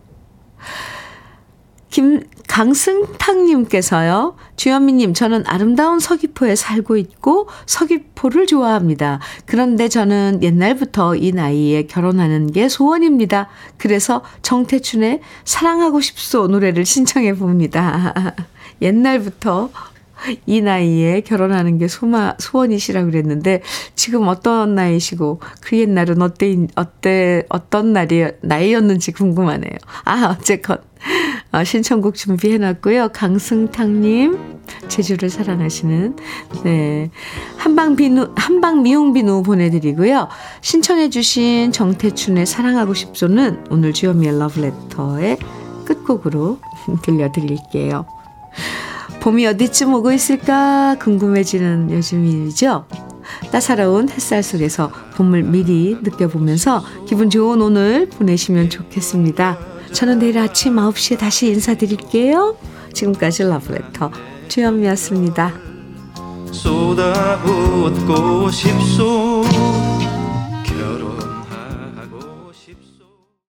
김, 1.91 2.23
강승탁님께서요, 2.47 4.37
주현미님, 4.57 5.15
저는 5.15 5.45
아름다운 5.47 5.99
서귀포에 6.01 6.57
살고 6.57 6.97
있고 6.97 7.49
서귀포를 7.67 8.47
좋아합니다. 8.47 9.21
그런데 9.45 9.89
저는 9.89 10.41
옛날부터 10.43 11.17
이 11.17 11.33
나이에 11.33 11.87
결혼하는 11.87 12.51
게 12.53 12.69
소원입니다. 12.69 13.49
그래서 13.77 14.23
정태춘의 14.43 15.21
사랑하고 15.45 16.01
싶소 16.01 16.47
노래를 16.49 16.85
신청해 16.85 17.35
봅니다. 17.35 18.15
옛날부터 18.83 19.71
이 20.47 20.61
나이에 20.61 21.21
결혼하는 21.23 21.79
게 21.79 21.89
소마, 21.89 22.35
소원이시라 22.39 23.05
그랬는데 23.05 23.63
지금 23.95 24.29
어떤 24.29 24.75
나이시고 24.75 25.41
그 25.61 25.79
옛날은 25.79 26.23
어때 26.23 26.67
어때 26.75 27.45
어떤 27.49 27.93
날이 27.93 28.27
나이였는지 28.43 29.13
궁금하네요. 29.13 29.73
아 30.05 30.37
어쨌건 30.39 30.79
어, 31.53 31.65
신청곡 31.65 32.15
준비해 32.15 32.59
놨고요. 32.59 33.09
강승탁 33.13 33.89
님 33.91 34.61
제주를 34.89 35.31
사랑하시는 35.31 36.17
네. 36.63 37.11
한방 37.57 37.97
비누 37.97 38.35
한방 38.37 38.83
미용 38.83 39.13
비누 39.13 39.43
보내 39.43 39.71
드리고요. 39.71 40.29
신청해 40.61 41.11
주신 41.11 41.73
정태춘의 41.73 42.47
사랑하고 42.47 42.95
싶소는 42.95 43.65
오늘 43.71 43.93
주현미의 43.93 44.39
러브레터의 44.39 45.39
끝곡으로 45.87 46.59
들려 47.03 47.33
드릴게요. 47.33 48.07
봄이 49.21 49.47
어디쯤 49.47 49.93
오고 49.95 50.13
있을까 50.13 50.97
궁금해지는 50.99 51.91
요즘이죠. 51.91 52.87
따사로운 53.53 54.09
햇살 54.09 54.43
속에서 54.43 54.91
봄을 55.15 55.43
미리 55.43 55.97
느껴보면서 56.03 56.83
기분 57.07 57.31
좋은 57.31 57.61
오늘 57.61 58.09
보내시면 58.09 58.71
좋겠습니다. 58.71 59.59
저는 59.93 60.19
내일 60.21 60.39
아침 60.39 60.77
9시에 60.77 61.19
다시 61.19 61.49
인사드릴게요. 61.49 62.57
지금까지 62.93 63.45
러브레터 63.45 64.11
주현미였습니다. 64.49 65.53
쏟아붓고 66.53 68.51
싶소 68.51 69.43